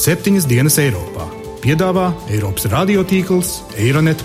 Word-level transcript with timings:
septiņas 0.00 0.46
dienas 0.48 0.78
Eiropā. 0.80 1.26
Piedāvā 1.60 2.06
Eiropas 2.32 2.64
radiotīkls 2.72 3.50
Eironet. 3.76 4.22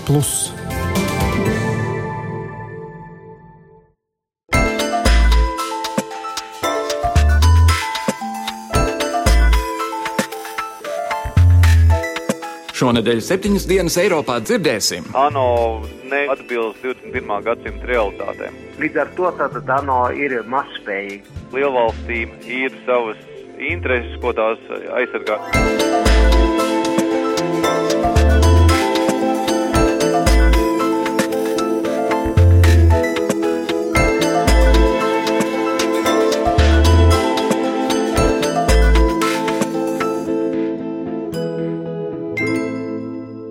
Šonadēļ 12.76 13.20
septiņas 13.28 13.68
dienas 13.68 14.00
Eiropā 14.00 14.40
dzirdēsim. 14.40 15.12
ANO 15.12 15.84
neatbilst 16.08 16.80
21. 16.88 17.40
gadsimta 17.44 17.92
realitātēm. 17.92 18.60
Līdz 18.80 19.04
ar 19.04 19.14
to 19.16 19.30
tātad 19.44 19.76
ANO 19.80 20.02
ir 20.16 20.40
mazspējīga. 20.48 21.40
Lielvalstīm 21.52 22.32
ir 22.48 22.72
savas 22.88 23.20
intereses, 23.58 24.18
ko 24.22 24.32
tās 24.36 24.60
aizsargā. 25.00 26.45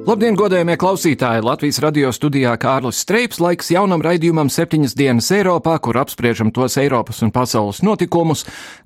Labdien, 0.06 0.36
godējumie 0.38 0.76
klausītāji! 0.78 1.42
Latvijas 1.42 1.80
radio 1.82 2.12
studijā 2.14 2.52
Kārlis 2.62 3.00
Streips 3.02 3.40
laiks 3.42 3.72
jaunam 3.74 4.04
raidījumam 4.06 4.52
septiņas 4.54 4.94
dienas 4.94 5.32
Eiropā, 5.34 5.80
kur 5.82 5.98
apspriežam 5.98 6.52
tos 6.54 6.76
Eiropas 6.78 7.24
un 7.26 7.32
pasaules 7.34 7.80
notikumus, 7.82 8.44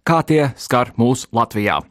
kā 0.08 0.22
tie 0.24 0.54
skar 0.56 0.94
mūs 0.96 1.26
Latvijā. 1.36 1.82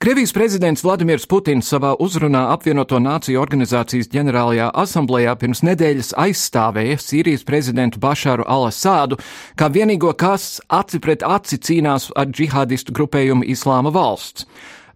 Krievijas 0.00 0.32
prezidents 0.32 0.86
Vladimirs 0.86 1.28
Putins 1.28 1.68
savā 1.68 1.92
uzrunā 2.00 2.46
apvienoto 2.54 2.96
nāciju 3.04 3.42
organizācijas 3.44 4.08
ģenerālajā 4.16 4.72
asamblējā 4.86 5.36
pirms 5.44 5.60
nedēļas 5.68 6.14
aizstāvēja 6.24 6.96
Sīrijas 7.04 7.44
prezidentu 7.44 8.00
Bašāru 8.00 8.48
al-Asādu, 8.48 9.20
kā 9.60 9.68
vienīgo, 9.68 10.16
kas 10.16 10.54
aci 10.72 11.04
pret 11.04 11.20
aci 11.20 11.60
cīnās 11.60 12.14
ar 12.16 12.32
džihādistu 12.32 12.96
grupējumu 12.96 13.44
Islāma 13.44 13.92
valsts. 13.92 14.48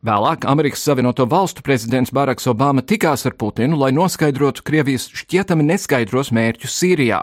Vēlāk 0.04 0.42
Amerikas 0.44 0.82
Savienoto 0.84 1.24
Valstu 1.24 1.62
prezidents 1.64 2.10
Baraks 2.12 2.44
Obama 2.50 2.82
tikās 2.84 3.22
ar 3.24 3.32
Putinu, 3.40 3.78
lai 3.80 3.88
noskaidrotu 3.96 4.60
Krievijas 4.60 5.06
šķietami 5.16 5.64
neskaidros 5.64 6.28
mērķus 6.36 6.74
Sīrijā. 6.76 7.22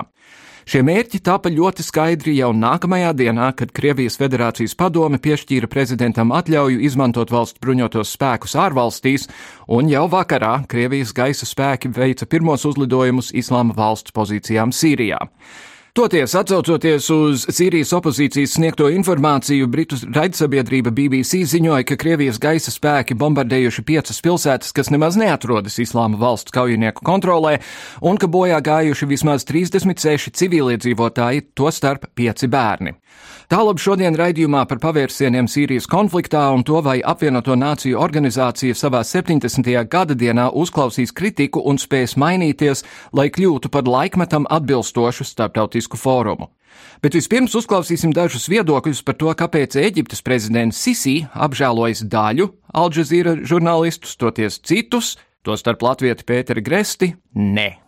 Šie 0.65 0.81
mērķi 0.87 1.19
tapa 1.21 1.51
ļoti 1.53 1.85
skaidri 1.85 2.33
jau 2.39 2.49
nākamajā 2.57 3.11
dienā, 3.19 3.51
kad 3.57 3.69
Krievijas 3.77 4.17
Federācijas 4.17 4.73
padome 4.77 5.21
piešķīra 5.21 5.69
prezidentam 5.69 6.33
atļauju 6.33 6.81
izmantot 6.89 7.29
valsts 7.29 7.61
bruņotos 7.61 8.15
spēkus 8.17 8.57
ārvalstīs, 8.57 9.27
un 9.69 9.89
jau 9.93 10.07
vakarā 10.09 10.63
Krievijas 10.65 11.13
gaisa 11.13 11.45
spēki 11.45 11.93
veica 11.93 12.25
pirmos 12.25 12.65
uzlidojumus 12.65 13.29
Islāma 13.37 13.77
valsts 13.77 14.17
pozīcijām 14.17 14.73
Sīrijā. 14.73 15.21
Toties, 15.91 16.31
atcaucoties 16.39 17.09
uz 17.11 17.41
Sīrijas 17.51 17.89
opozīcijas 17.97 18.53
sniegto 18.55 18.85
informāciju, 18.95 19.65
Britu 19.67 19.97
raidsabiedrība 20.15 20.93
BBC 20.95 21.41
ziņoja, 21.51 21.83
ka 21.83 21.97
Krievijas 21.99 22.39
gaisa 22.39 22.71
spēki 22.71 23.17
bombardējuši 23.19 23.83
piecas 23.89 24.23
pilsētas, 24.23 24.71
kas 24.71 24.87
nemaz 24.87 25.17
neatrodas 25.19 25.75
Islāma 25.83 26.15
valsts 26.21 26.55
kaujinieku 26.55 27.03
kontrolē, 27.03 27.57
un 27.99 28.15
ka 28.15 28.31
bojā 28.31 28.61
gājuši 28.63 29.09
vismaz 29.11 29.43
36 29.51 30.31
civiliedzīvotāji, 30.39 31.49
to 31.59 31.67
starp 31.75 32.07
pieci 32.15 32.47
bērni. 32.47 32.95
Tālāk 33.51 33.81
šodien 33.83 34.15
raidījumā 34.15 34.61
par 34.63 34.79
pavērsieniem 34.79 35.49
Sīrijas 35.51 35.83
konfliktā 35.91 36.45
un 36.55 36.61
to, 36.63 36.77
vai 36.85 37.01
apvienoto 37.03 37.57
nāciju 37.59 37.97
organizācija 37.99 38.77
savā 38.79 39.01
70. 39.03 39.67
gada 39.91 40.15
dienā 40.15 40.45
uzklausīs 40.55 41.11
kritiku 41.11 41.59
un 41.67 41.75
spēs 41.75 42.15
mainīties, 42.15 42.85
lai 43.11 43.27
kļūtu 43.27 43.67
par 43.73 43.91
laikmetam 43.91 44.47
atbilstošu 44.47 45.27
starptautisku 45.27 45.99
fórumu. 45.99 46.47
Bet 47.03 47.19
vispirms 47.19 47.59
uzklausīsim 47.59 48.15
dažus 48.15 48.47
viedokļus 48.47 49.03
par 49.03 49.19
to, 49.19 49.35
kāpēc 49.35 49.75
Eģiptes 49.83 50.23
prezidents 50.23 50.79
Sisi 50.79 51.17
apžēlojas 51.35 52.05
daļu 52.07 52.53
Alžēzīra 52.71 53.41
žurnālistus, 53.43 54.15
toties 54.15 54.61
citus, 54.63 55.17
tostarp 55.43 55.83
Latvietu 55.83 56.23
Pēteri 56.23 56.63
Gresti, 56.63 57.17
ne. 57.35 57.80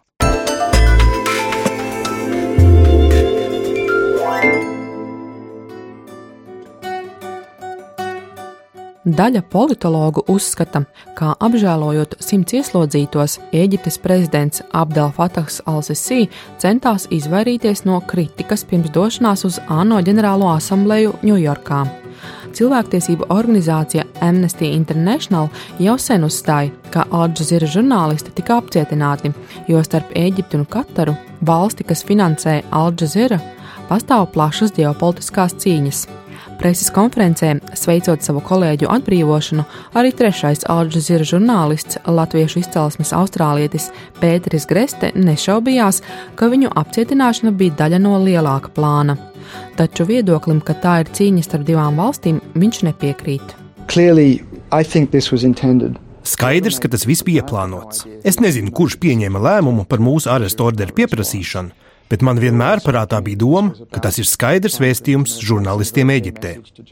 Daļa 9.03 9.41
politologu 9.51 10.21
uzskata, 10.31 10.85
ka 11.17 11.33
apžēlojot 11.43 12.13
simts 12.23 12.55
ieslodzītos, 12.55 13.33
Eģiptes 13.51 13.97
prezidents 13.99 14.63
Abdel 14.71 15.11
Fatahs 15.11 15.59
al-Sisi 15.67 16.29
centās 16.61 17.09
izvairīties 17.11 17.83
no 17.83 17.99
kritikas 18.07 18.63
pirms 18.63 18.93
došanās 18.95 19.43
uz 19.43 19.59
ANO 19.67 19.99
ģenerālo 20.07 20.47
asambleju 20.53 21.17
Ņujorkā. 21.19 21.81
Cilvēktiesību 22.55 23.27
organizācija 23.33 24.07
Amnesty 24.23 24.71
International 24.71 25.51
jau 25.83 25.99
sen 25.99 26.23
uzstāja, 26.23 26.71
ka 26.95 27.03
Al-Jazeera 27.11 27.67
žurnālisti 27.75 28.31
tika 28.39 28.61
apcietināti, 28.61 29.35
jo 29.67 29.83
starp 29.83 30.15
Eģiptu 30.15 30.61
un 30.61 30.67
Kataru, 30.69 31.19
valsti, 31.43 31.83
kas 31.91 32.07
finansē 32.07 32.61
Al-Jazeera, 32.71 33.43
pastāv 33.91 34.29
plašas 34.31 34.71
ģeopolitiskās 34.79 35.59
cīņas. 35.59 36.05
Preses 36.63 36.87
konferencē, 36.95 37.57
sveicot 37.75 38.23
savu 38.23 38.39
kolēģu 38.47 38.87
atbrīvošanu, 38.87 39.65
arī 39.99 40.13
trešais 40.15 40.61
Alžēra 40.71 41.25
žurnālists, 41.27 41.97
latviešu 42.07 42.61
izcelsmes 42.61 43.11
austrālietis 43.17 43.89
Pēteris 44.21 44.63
Greste 44.69 45.09
nešaubījās, 45.11 45.99
ka 46.39 46.47
viņu 46.53 46.71
apcietināšana 46.79 47.51
bija 47.59 47.75
daļa 47.81 47.99
no 48.05 48.13
lielāka 48.23 48.71
plāna. 48.71 49.17
Taču 49.75 50.07
viedoklim, 50.07 50.63
ka 50.63 50.77
tā 50.79 51.01
ir 51.03 51.11
cīņa 51.11 51.43
starp 51.43 51.67
divām 51.67 51.99
valstīm, 51.99 52.39
viņš 52.55 52.81
nepiekrīt. 52.87 53.43
Clearly, 53.91 54.39
I 54.71 54.87
think 54.87 55.11
this 55.11 55.33
was 55.35 55.43
intended 55.43 55.99
Skaidrs, 56.23 56.77
ka 56.79 56.87
tas 56.87 57.03
viss 57.03 57.23
bija 57.27 57.43
plānots. 57.43 58.05
Es 58.23 58.37
nezinu, 58.39 58.71
kurš 58.71 58.95
pieņēma 59.03 59.41
lēmumu 59.43 59.83
par 59.83 59.99
mūsu 59.99 60.29
arestu 60.31 60.63
orderu 60.63 60.95
pieprasīšanu, 60.95 61.75
bet 62.13 62.21
man 62.21 62.37
vienmēr 62.37 62.83
prātā 62.85 63.17
bija 63.25 63.39
doma, 63.41 63.73
ka 63.89 64.03
tas 64.05 64.19
ir 64.21 64.27
skaidrs 64.29 64.77
vēstījums 64.81 65.39
žurnālistiem 65.41 66.11
Eģiptē. 66.13 66.51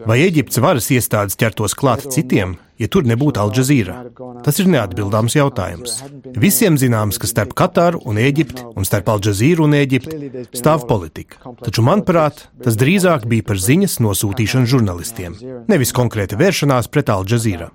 Vai 0.09 0.18
Eģiptes 0.26 0.58
varas 0.64 0.88
iestādes 0.90 1.38
ķertos 1.38 1.76
klāt 1.78 2.08
citiem, 2.09 2.56
ja 2.82 2.90
tur 2.90 3.06
nebūtu 3.06 3.44
Alžēzīra? 3.44 4.00
Tas 4.42 4.58
ir 4.58 4.72
neatbildāms 4.74 5.36
jautājums. 5.38 6.00
Visiem 6.42 6.80
zināms, 6.82 7.22
ka 7.22 7.30
starp 7.30 7.54
Katāru 7.54 8.02
un 8.09 8.18
Eģipti 8.18 8.66
un 8.74 8.88
starp 8.88 9.12
Alžēzīru 9.14 9.68
un 9.68 9.78
Eģipti 9.78 10.48
stāv 10.58 10.88
politika. 10.90 11.53
Taču, 11.62 11.86
manuprāt, 11.86 12.48
tas 12.66 12.80
drīzāk 12.82 13.30
bija 13.30 13.46
par 13.52 13.62
ziņas 13.62 14.00
nosūtīšanu 14.02 14.74
žurnālistiem, 14.74 15.38
nevis 15.70 15.94
konkrēti 15.94 16.40
vēršanās 16.42 16.90
pret 16.90 17.14
Alžēzīru. 17.14 17.70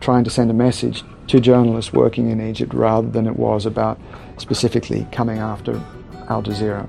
Trying 0.00 0.24
to 0.24 0.30
send 0.30 0.48
a 0.48 0.54
message 0.54 1.04
to 1.26 1.40
journalists 1.40 1.92
working 1.92 2.30
in 2.30 2.40
Egypt 2.40 2.72
rather 2.72 3.10
than 3.10 3.26
it 3.26 3.36
was 3.36 3.66
about 3.66 3.98
specifically 4.38 5.04
coming 5.10 5.40
after 5.42 5.74
Al 6.28 6.44
Jazeera. 6.46 6.84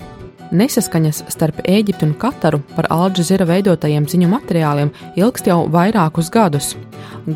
Nesaskaņas 0.49 1.23
starp 1.29 1.59
Ēģiptu 1.69 2.07
un 2.07 2.15
Kataru 2.17 2.63
par 2.73 2.87
Alžēra 2.93 3.45
veidotajiem 3.45 4.07
ziņu 4.09 4.29
materiāliem 4.31 4.89
ilgst 5.19 5.49
jau 5.51 5.61
vairākus 5.69 6.31
gadus. 6.33 6.73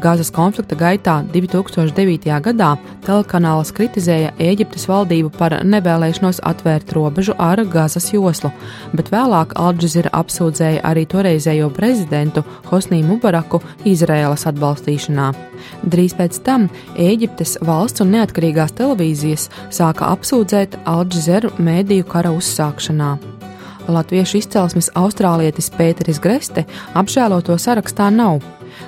Gazas 0.04 0.32
konflikta 0.34 0.76
gaitā 0.76 1.16
2009. 1.34 2.30
gadā 2.46 2.70
telekanāls 3.06 3.74
kritizēja 3.76 4.32
Ēģiptes 4.42 4.88
valdību 4.90 5.32
par 5.38 5.56
nevēlēšanos 5.68 6.42
atvērt 6.50 6.94
robežu 6.96 7.36
ar 7.38 7.62
Gazas 7.70 8.10
joslu, 8.14 8.52
bet 8.94 9.12
vēlāk 9.14 9.54
Alžēra 9.60 10.14
apsūdzēja 10.22 10.82
arī 10.88 11.06
toreizējo 11.10 11.70
prezidentu 11.76 12.46
Hosnī 12.72 13.04
Mubaraku 13.06 13.62
Izraēlas 13.90 14.48
atbalstīšanā. 14.50 15.30
Drīz 15.84 16.16
pēc 16.18 16.42
tam 16.48 16.70
Ēģiptes 17.00 17.60
valsts 17.68 18.04
un 18.04 18.16
neatkarīgās 18.16 18.76
televīzijas 18.80 19.50
sāka 19.74 20.10
apsūdzēt 20.16 20.82
Alžēru 20.90 21.54
mēdīju 21.60 22.10
kara 22.10 22.34
uzsākšanā. 22.36 23.14
Latviešu 23.92 24.40
izcelsmes 24.40 24.90
austrālietis 24.96 25.68
Pēteris 25.76 26.22
Greste 26.24 26.64
apžēloto 26.96 27.58
sarakstā 27.60 28.08
nav. 28.16 28.40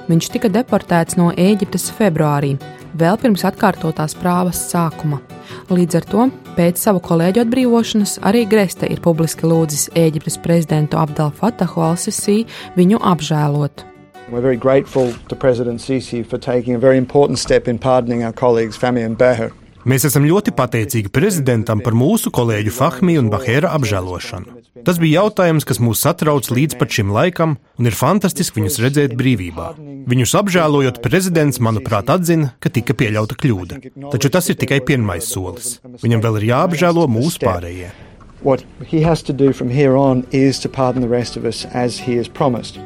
Viņš 0.09 0.29
tika 0.33 0.51
deportēts 0.51 1.17
no 1.19 1.31
Ēģiptes 1.31 1.89
februārī, 1.97 2.55
vēl 2.97 3.17
pirms 3.21 3.45
atkārtotās 3.47 4.15
prāvas 4.19 4.61
sākuma. 4.69 5.21
Līdz 5.69 5.99
ar 5.99 6.07
to 6.11 6.27
pēc 6.55 6.79
savu 6.81 7.01
kolēģu 7.03 7.43
atbrīvošanas 7.45 8.19
arī 8.25 8.45
Greste 8.49 8.87
ir 8.91 9.01
publiski 9.05 9.49
lūdzis 9.49 9.89
Ēģiptes 9.97 10.39
prezidentu 10.45 11.01
Abdel 11.01 11.33
Fatahu 11.35 11.83
al-Sisi 11.89 12.43
viņu 12.77 13.01
apžēlot. 13.01 13.85
We're 14.29 14.41
very 14.41 14.57
grateful 14.57 15.13
to 15.29 15.35
President 15.35 15.81
Sisi 15.81 16.23
for 16.25 16.39
taking 16.39 16.73
a 16.73 16.79
very 16.79 16.97
important 16.97 17.37
step 17.37 17.67
in 17.67 17.77
pardoning 17.77 18.23
our 18.23 18.33
colleagues 18.33 18.77
Fami 18.77 19.05
and 19.05 19.17
Beher. 19.17 19.51
Mēs 19.85 20.01
esam 20.07 20.23
ļoti 20.25 20.49
pateicīgi 20.57 21.11
prezidentam 21.13 21.81
par 21.85 21.93
mūsu 21.93 22.31
kolēģu 22.33 22.71
Fahmī 22.73 23.19
un 23.21 23.27
Bahēra 23.29 23.69
apžēlošanu. 23.77 24.63
Tas 24.85 24.97
bija 24.97 25.21
jautājums, 25.21 25.67
kas 25.69 25.77
mūs 25.77 26.01
satrauc 26.01 26.49
līdz 26.49 26.79
pat 26.79 26.95
šim 26.97 27.11
laikam, 27.13 27.53
un 27.77 27.89
ir 27.89 27.93
fantastiski 27.93 28.59
viņus 28.59 28.79
redzēt 28.81 29.13
brīvībā. 29.19 29.67
Viņus 30.09 30.33
apžēlojot, 30.41 30.97
prezidents, 31.05 31.61
manuprāt, 31.61 32.09
atzina, 32.09 32.55
ka 32.57 32.73
tika 32.73 32.97
pieļauta 32.97 33.37
kļūda. 33.37 33.79
Taču 34.15 34.33
tas 34.33 34.49
ir 34.49 34.57
tikai 34.57 34.81
pirmais 34.89 35.29
solis. 35.29 35.77
Viņam 36.01 36.25
vēl 36.25 36.41
ir 36.41 36.49
jāapžēlo 36.49 37.05
mūsu 37.05 37.45
pārējie. 37.45 37.93
What 38.41 38.65
he 38.89 39.05
has 39.05 39.21
to 39.29 39.33
do 39.33 39.53
from 39.53 39.69
here 39.69 39.95
on 39.95 40.25
is 40.31 40.59
to 40.65 40.69
pardon 40.69 41.01
the 41.05 41.09
rest 41.09 41.37
of 41.37 41.45
us 41.45 41.65
as 41.73 42.01
he 42.09 42.17
has 42.17 42.27
promised. 42.27 42.81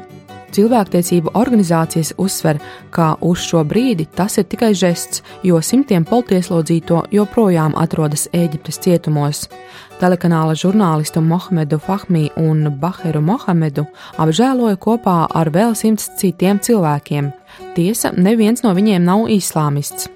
Cilvēktiesību 0.50 1.30
organizācijas 1.38 2.12
uzsver, 2.18 2.58
ka 2.90 3.12
uz 3.22 3.44
šo 3.46 3.62
brīdi 3.64 4.08
tas 4.18 4.38
ir 4.40 4.48
tikai 4.50 4.72
žests, 4.74 5.22
jo 5.46 5.60
simtiem 5.62 6.04
politieslodzīto 6.08 7.04
joprojām 7.14 7.76
atrodas 7.78 8.26
Eģiptes 8.34 8.80
cietumos. 8.82 9.44
Telekanāla 10.00 10.56
žurnālistu 10.58 11.22
Mohamedu 11.22 11.78
Fahmī 11.78 12.28
un 12.40 12.66
Baheru 12.80 13.22
Mohamedu 13.22 13.84
apžēloja 14.18 14.78
kopā 14.80 15.18
ar 15.30 15.52
vēl 15.54 15.76
simts 15.78 16.10
citiem 16.18 16.58
cilvēkiem. 16.58 17.30
Tiesa, 17.76 18.14
neviens 18.16 18.64
no 18.66 18.74
viņiem 18.74 19.04
nav 19.06 19.28
islāmists. 19.30 20.10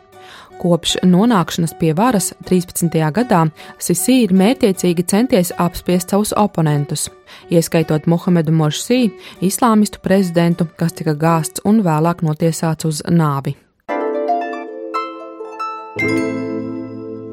Kopš 0.60 0.96
nonākšanas 1.04 1.74
pie 1.80 1.92
varas 1.96 2.32
13. 2.48 2.88
gadā 3.14 3.42
Sisi 3.78 4.20
ir 4.24 4.34
mērķiecīgi 4.36 5.04
centies 5.10 5.52
apspiest 5.60 6.14
savus 6.14 6.32
oponentus, 6.36 7.08
ieskaitot 7.50 8.06
Muhamedu 8.10 8.54
Morsī, 8.54 9.10
islāmistu 9.44 10.00
prezidentu, 10.04 10.68
kas 10.78 10.96
tika 10.96 11.14
gāsts 11.18 11.64
un 11.64 11.82
vēlāk 11.84 12.24
notiesāts 12.26 12.88
uz 12.88 13.02
nāvi. 13.10 13.56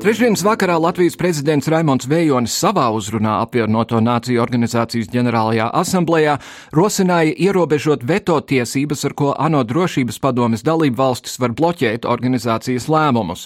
Trešdienas 0.02 0.42
vakarā 0.42 0.80
Latvijas 0.82 1.14
prezidents 1.14 1.68
Raimons 1.70 2.08
Vējonis 2.10 2.56
savā 2.58 2.88
uzrunā 2.90 3.36
apvienoto 3.44 4.00
nāciju 4.02 4.42
organizācijas 4.42 5.12
ģenerālajā 5.14 5.68
asamblējā 5.78 6.40
rosināja 6.74 7.36
ierobežot 7.38 8.02
veto 8.10 8.40
tiesības, 8.42 9.06
ar 9.06 9.14
ko 9.14 9.36
ANO 9.38 9.62
drošības 9.62 10.18
padomes 10.24 10.66
dalību 10.66 10.98
valstis 10.98 11.38
var 11.38 11.54
bloķēt 11.54 12.10
organizācijas 12.10 12.90
lēmumus. 12.90 13.46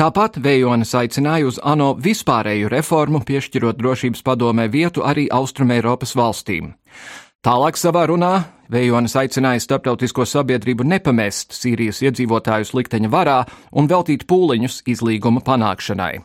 Tāpat 0.00 0.40
Vējonis 0.40 0.96
aicināja 0.96 1.52
uz 1.52 1.60
ANO 1.60 1.90
vispārēju 2.00 2.72
reformu, 2.72 3.20
piešķirot 3.20 3.76
drošības 3.76 4.24
padomē 4.24 4.70
vietu 4.72 5.04
arī 5.04 5.28
Austrumēropas 5.28 6.16
valstīm. 6.16 6.72
Tālāk 7.44 7.76
savā 7.76 8.06
runā 8.08 8.34
Vējonis 8.72 9.12
aicināja 9.20 9.60
starptautisko 9.60 10.24
sabiedrību 10.24 10.86
nepamest 10.88 11.52
Sīrijas 11.52 12.00
iedzīvotājus 12.06 12.72
likteņa 12.72 13.10
varā 13.12 13.36
un 13.76 13.88
veltīt 13.90 14.24
pūliņus 14.30 14.80
izlīguma 14.88 15.42
panākšanai. 15.44 16.22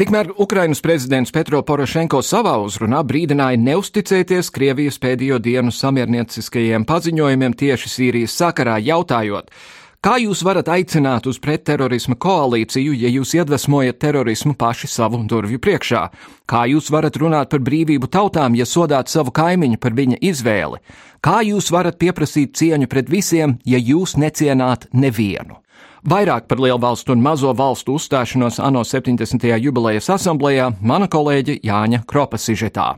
Tikmēr 0.00 0.30
Ukrainas 0.40 0.80
prezidents 0.84 1.32
Petro 1.32 1.62
Porošenko 1.66 2.20
savā 2.24 2.54
uzrunā 2.60 3.00
brīdināja 3.04 3.58
neusticēties 3.60 4.52
Krievijas 4.52 5.00
pēdējo 5.00 5.40
dienu 5.44 5.72
samiernieciskajiem 5.72 6.86
paziņojumiem 6.88 7.56
tieši 7.64 7.92
Sīrijas 7.94 8.36
sakarā, 8.40 8.78
jautājot, 8.84 9.50
Kā 10.00 10.14
jūs 10.16 10.40
varat 10.40 10.64
aicināt 10.72 11.26
uz 11.28 11.36
pretterorisma 11.44 12.14
koalīciju, 12.16 12.94
ja 12.96 13.08
jūs 13.12 13.34
iedvesmojat 13.36 13.98
terorismu 14.00 14.54
paši 14.56 14.88
savu 14.88 15.18
durvju 15.28 15.60
priekšā? 15.60 16.00
Kā 16.48 16.62
jūs 16.70 16.88
varat 16.88 17.18
runāt 17.20 17.50
par 17.52 17.60
brīvību 17.60 18.08
tautām, 18.08 18.56
ja 18.56 18.64
sodāt 18.64 19.12
savu 19.12 19.28
kaimiņu 19.36 19.76
par 19.76 19.92
viņa 19.98 20.16
izvēli? 20.24 20.80
Kā 21.20 21.42
jūs 21.44 21.68
varat 21.68 22.00
pieprasīt 22.00 22.56
cieņu 22.56 22.88
pret 22.88 23.12
visiem, 23.12 23.58
ja 23.68 23.76
jūs 23.76 24.16
necienāt 24.16 24.88
nevienu? 24.96 25.60
Vairāk 26.08 26.48
par 26.48 26.64
lielu 26.64 26.80
valstu 26.80 27.12
un 27.12 27.20
mazo 27.20 27.52
valstu 27.52 28.00
uzstāšanos 28.00 28.56
ANO 28.56 28.80
70. 28.88 29.44
jubilejas 29.60 30.08
asamblējā 30.16 30.72
mana 30.80 31.12
kolēģe 31.12 31.60
Jāņa 31.60 32.06
Kropa 32.08 32.40
sižetā. 32.40 32.94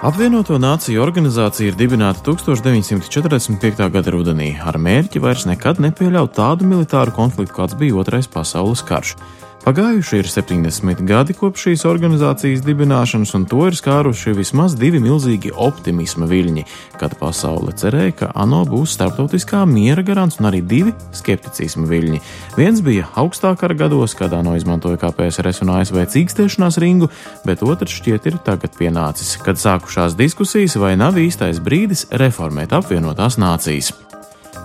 Apvienoto 0.00 0.56
Nāciju 0.56 1.02
organizācija 1.04 1.68
ir 1.68 1.74
dibināta 1.76 2.22
1945. 2.24 3.82
gada 3.92 4.12
rudenī 4.14 4.54
ar 4.56 4.78
mērķi 4.80 5.20
vairs 5.20 5.42
nekad 5.44 5.76
nepieļaut 5.84 6.32
tādu 6.38 6.64
militāru 6.64 7.12
konfliktu, 7.12 7.58
kāds 7.58 7.76
bija 7.76 7.98
Otrais 8.00 8.24
pasaules 8.32 8.80
karš. 8.80 9.12
Pagājuši 9.60 10.22
ir 10.22 10.28
70 10.32 11.02
gadi 11.04 11.34
kopš 11.36 11.66
šīs 11.66 11.82
organizācijas 11.84 12.62
dibināšanas, 12.64 13.34
un 13.36 13.42
to 13.44 13.66
ir 13.68 13.76
skāruši 13.76 14.32
vismaz 14.38 14.72
divi 14.80 15.02
milzīgi 15.04 15.52
optimisma 15.52 16.24
viļņi, 16.30 16.64
kad 16.96 17.18
pasaule 17.20 17.74
cerēja, 17.76 18.14
ka 18.22 18.30
ANO 18.40 18.62
būs 18.70 18.96
starptautiskā 18.96 19.60
miera 19.68 20.00
garants, 20.06 20.40
un 20.40 20.48
arī 20.48 20.62
divi 20.64 20.96
skepticisma 21.12 21.84
viļņi. 21.92 22.22
Viens 22.56 22.80
bija 22.80 23.12
augstākā 23.20 23.68
gados, 23.76 24.16
kad 24.16 24.32
ANO 24.32 24.56
izmantoja 24.56 24.96
kā 25.04 25.12
PSRS 25.12 25.60
un 25.66 25.76
ASV 25.76 26.06
cīkstēšanās 26.16 26.80
ringu, 26.80 27.12
bet 27.44 27.60
otrs 27.60 28.00
šķiet 28.00 28.32
ir 28.32 28.40
tagad 28.46 28.80
pienācis, 28.80 29.36
kad 29.44 29.60
sākušās 29.60 30.16
diskusijas, 30.16 30.80
vai 30.80 30.96
nav 30.96 31.20
īstais 31.20 31.60
brīdis 31.60 32.08
reformēt 32.16 32.72
apvienotās 32.80 33.36
nācijas. 33.36 33.92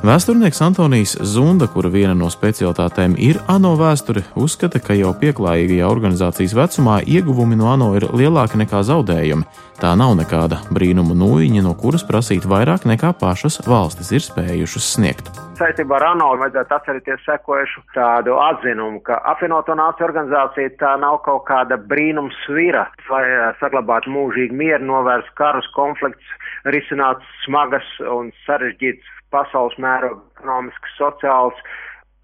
Vēsturnieks 0.06 0.60
Antonijs 0.62 1.16
Zunda, 1.26 1.66
kura 1.66 1.90
viena 1.90 2.12
no 2.14 2.28
specialitātēm 2.30 3.16
ir 3.18 3.40
ANO 3.50 3.72
vēsture, 3.80 4.22
uzskata, 4.38 4.78
ka 4.78 4.94
jau 4.94 5.16
pieklājīgajā 5.18 5.88
organizācijas 5.90 6.54
vecumā 6.54 7.00
ieguvumi 7.10 7.58
no 7.58 7.72
ANO 7.72 7.88
ir 7.98 8.06
lielāki 8.14 8.60
nekā 8.62 8.84
zaudējumi. 8.86 9.48
Tā 9.82 9.96
nav 9.98 10.14
nekāda 10.20 10.60
brīnuma 10.70 11.18
nūjiņa, 11.18 11.64
no 11.66 11.74
kuras 11.80 12.06
prasīt 12.06 12.46
vairāk 12.46 12.86
nekā 12.86 13.16
pašas 13.18 13.58
valstis 13.66 14.14
ir 14.14 14.22
spējušas 14.28 14.92
sniegt. 14.94 15.34
Saistībā 15.58 15.98
ar 15.98 16.06
ANO 16.12 16.30
vajadzētu 16.44 16.78
atcerēties 16.78 17.26
sekojušu 17.26 17.82
tādu 17.98 18.38
atzinumu, 18.44 19.02
ka 19.10 19.18
apvienoto 19.34 19.74
nāciju 19.74 20.06
organizācija 20.12 20.76
tā 20.84 20.94
nav 21.02 21.24
kaut 21.26 21.48
kāda 21.50 21.82
brīnums 21.82 22.38
svira, 22.46 22.86
lai 23.10 23.26
saglabātu 23.58 24.14
mūžīgu 24.14 24.62
mieru, 24.62 24.86
novērst 24.86 25.34
karus, 25.40 25.66
konflikts, 25.74 26.38
risināt 26.70 27.26
smagas 27.42 27.90
un 28.06 28.30
sarežģītas 28.46 29.15
pasaules 29.36 29.76
mēroga 29.84 30.24
ekonomisks, 30.40 30.96
sociāls 31.00 31.60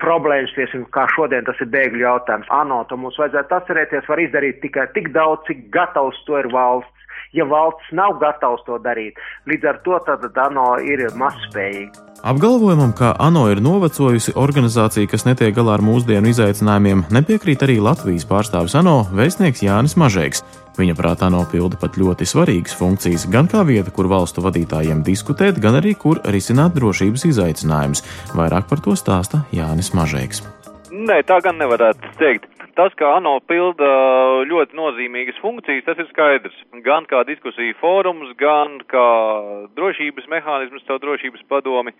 problēmas, 0.02 0.54
tiesim, 0.58 0.88
kā 0.96 1.06
šodien 1.16 1.46
tas 1.46 1.60
ir 1.62 1.70
bēgļu 1.74 2.02
jautājums. 2.06 2.50
ANO 2.62 2.82
to 2.90 2.98
mums 2.98 3.20
vajadzētu 3.22 3.58
atcerēties, 3.58 4.10
var 4.10 4.24
izdarīt 4.24 4.62
tikai 4.64 4.88
tik 4.96 5.12
daudz, 5.18 5.46
cik 5.50 5.68
gatavs 5.76 6.24
to 6.26 6.40
ir 6.42 6.50
valsts. 6.54 7.01
Ja 7.34 7.48
valsts 7.50 7.92
nav 7.96 8.18
gatavs 8.22 8.64
to 8.68 8.80
darīt, 8.84 9.20
līdz 9.48 9.70
ar 9.74 9.84
to 9.86 10.00
tad 10.06 10.42
ANO 10.46 10.76
ir 10.84 11.08
mazspējīga. 11.18 12.08
Apgalvojumam, 12.22 12.92
ka 12.94 13.16
ANO 13.18 13.48
ir 13.50 13.64
novecojusi 13.66 14.36
organizācija, 14.38 15.10
kas 15.10 15.24
netiek 15.26 15.56
galā 15.58 15.80
ar 15.80 15.82
mūsdienu 15.82 16.30
izaicinājumiem, 16.30 17.08
nepiekrīt 17.10 17.64
arī 17.66 17.80
Latvijas 17.82 18.28
pārstāvis 18.30 18.76
ANO 18.78 19.00
vēstnieks 19.10 19.64
Jānis 19.66 19.98
Mažēks. 19.98 20.44
Viņa 20.78 20.94
prātā 21.00 21.32
nopilda 21.34 21.80
pat 21.82 21.98
ļoti 21.98 22.28
svarīgas 22.30 22.78
funkcijas, 22.78 23.26
gan 23.34 23.50
kā 23.50 23.66
vieta, 23.66 23.90
kur 23.96 24.06
valstu 24.12 24.46
vadītājiem 24.46 25.02
diskutēt, 25.08 25.58
gan 25.64 25.82
arī 25.82 25.96
kur 25.98 26.22
risināt 26.30 26.78
drošības 26.78 27.26
izaicinājumus. 27.34 28.06
Vairāk 28.38 28.70
par 28.70 28.86
to 28.86 28.94
stāsta 28.94 29.42
Jānis 29.50 29.90
Mažēks. 29.98 30.46
Nē, 30.94 31.24
tā 31.26 31.42
gan 31.42 31.58
nevarētu 31.58 32.16
teikt. 32.22 32.61
Tas, 32.76 32.94
ka 32.96 33.10
ANO 33.18 33.36
pilda 33.50 33.88
ļoti 34.48 34.78
nozīmīgas 34.78 35.40
funkcijas, 35.44 35.84
tas 35.88 36.00
ir 36.00 36.08
skaidrs. 36.12 36.56
Gan 36.86 37.08
kā 37.10 37.24
diskusija 37.28 37.76
fórums, 37.82 38.32
gan 38.40 38.80
kā 38.92 39.08
drošības 39.76 40.30
mehānisms, 40.32 40.86
caur 40.88 41.02
drošības 41.04 41.44
padomi. 41.52 41.96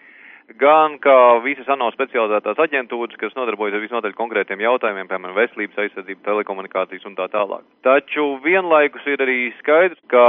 Gan 0.60 0.98
kā 1.04 1.18
visas 1.44 1.68
ANO 1.72 1.92
specializētās 1.96 2.60
aģentūras, 2.60 3.20
kas 3.20 3.36
nodarbojas 3.38 3.78
ar 3.78 3.84
visnotaļ 3.84 4.16
konkrētiem 4.18 4.64
jautājumiem, 4.64 5.08
piemēram, 5.08 5.38
veselības 5.38 5.80
aizsardzību, 5.86 6.24
telekomunikācijas 6.26 7.08
un 7.08 7.16
tā 7.20 7.28
tālāk. 7.32 7.64
Taču 7.88 8.26
vienlaikus 8.44 9.06
ir 9.08 9.24
arī 9.24 9.40
skaidrs, 9.62 10.02
ka 10.12 10.26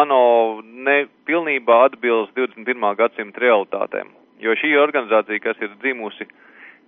ANO 0.00 0.24
ne 0.64 0.96
pilnībā 1.28 1.84
atbilst 1.90 2.34
21. 2.38 2.88
gadsimta 2.98 3.44
realitātēm, 3.44 4.10
jo 4.42 4.56
šī 4.58 4.74
organizācija, 4.82 5.44
kas 5.44 5.62
ir 5.62 5.76
dzimusi 5.82 6.26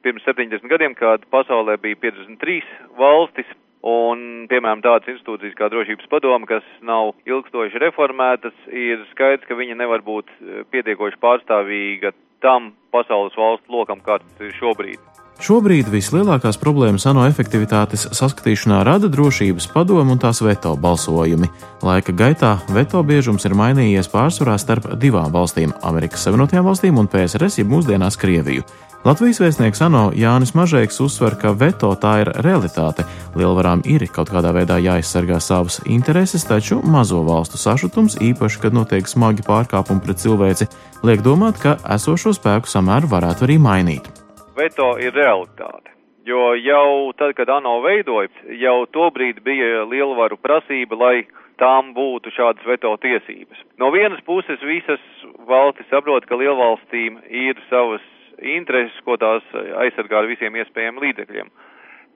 pirms 0.04 0.26
70 0.28 0.68
gadiem, 0.70 0.94
kad 0.98 1.24
pasaulē 1.32 1.78
bija 1.82 1.98
53 2.08 2.60
valstis, 2.98 3.56
Un, 3.88 4.48
piemēram, 4.50 4.80
tādas 4.82 5.06
institūcijas 5.06 5.54
kā 5.54 5.68
drošības 5.70 6.08
padoma, 6.10 6.48
kas 6.50 6.66
nav 6.82 7.12
ilgstoši 7.30 7.78
reformētas, 7.78 8.56
ir 8.74 9.04
skaidrs, 9.12 9.46
ka 9.46 9.54
viņa 9.54 9.76
nevar 9.78 10.02
būt 10.02 10.32
pietiekoši 10.74 11.20
pārstāvīga 11.22 12.10
tam 12.42 12.72
pasaules 12.90 13.38
valstu 13.38 13.70
lokam, 13.70 14.02
kāds 14.02 14.42
ir 14.42 14.50
šobrīd. 14.58 15.17
Šobrīd 15.38 15.86
vislielākās 15.86 16.56
problēmas 16.58 17.04
ANO 17.06 17.22
efektivitātes 17.28 18.08
saskatīšanā 18.10 18.80
rada 18.82 19.06
drošības 19.06 19.68
padomu 19.70 20.16
un 20.16 20.18
tās 20.18 20.40
veto 20.42 20.72
balsojumi. 20.74 21.46
Laika 21.86 22.10
gaitā 22.10 22.56
veto 22.74 23.04
biežums 23.06 23.46
ir 23.46 23.54
mainījies 23.54 24.10
pārsvarā 24.10 24.56
starp 24.58 24.88
divām 24.98 25.30
valstīm- 25.30 25.70
Amerikas 25.90 26.26
Savienotajām 26.26 26.66
valstīm 26.66 26.98
un 26.98 27.06
PSRS, 27.06 27.60
jeb 27.62 27.70
mūsdienās 27.70 28.18
Krieviju. 28.18 28.66
Latvijas 29.04 29.38
vēstnieks 29.38 29.80
ANO 29.86 30.10
Jānis 30.10 30.56
Mažēks 30.58 30.98
uzsver, 31.00 31.38
ka 31.38 31.52
veto 31.52 31.94
tā 31.94 32.20
ir 32.22 32.32
realitāte. 32.42 33.06
Lielvarām 33.36 33.86
ir 33.86 34.08
kaut 34.08 34.30
kādā 34.30 34.50
veidā 34.52 34.82
jāaizsargā 34.82 35.40
savas 35.40 35.80
intereses, 35.86 36.44
taču 36.44 36.82
mazo 36.82 37.22
valstu 37.22 37.56
sašutums, 37.56 38.18
īpaši, 38.18 38.60
kad 38.60 38.72
notiek 38.72 39.06
smagi 39.06 39.42
pārkāpumi 39.42 40.02
pret 40.02 40.16
cilvēci, 40.16 40.68
liek 41.04 41.22
domāt, 41.22 41.60
ka 41.60 41.78
esošo 41.94 42.34
spēku 42.34 42.66
samēru 42.66 43.06
varētu 43.06 43.46
arī 43.46 43.58
mainīt 43.58 44.27
veto 44.58 44.96
ir 45.00 45.14
realitāte. 45.16 45.94
Jo 46.28 46.52
jau 46.60 47.12
tad, 47.16 47.32
kad 47.38 47.48
ANO 47.48 47.78
veidoja, 47.84 48.28
jau 48.60 48.82
tobrīd 48.92 49.40
bija 49.46 49.86
lielvaru 49.88 50.36
prasība, 50.36 50.98
lai 50.98 51.16
tām 51.58 51.94
būtu 51.96 52.32
šādas 52.36 52.66
veto 52.68 52.92
tiesības. 53.02 53.62
No 53.80 53.90
vienas 53.94 54.20
puses 54.26 54.60
visas 54.62 55.02
valstis 55.48 55.88
saprot, 55.90 56.26
ka 56.28 56.36
lielvalstīm 56.38 57.22
ir 57.30 57.58
savas 57.70 58.04
intereses, 58.38 58.98
ko 59.06 59.16
tās 59.18 59.46
aizsargā 59.82 60.20
ar 60.20 60.30
visiem 60.30 60.54
iespējamiem 60.60 61.02
līdzekļiem. 61.06 61.50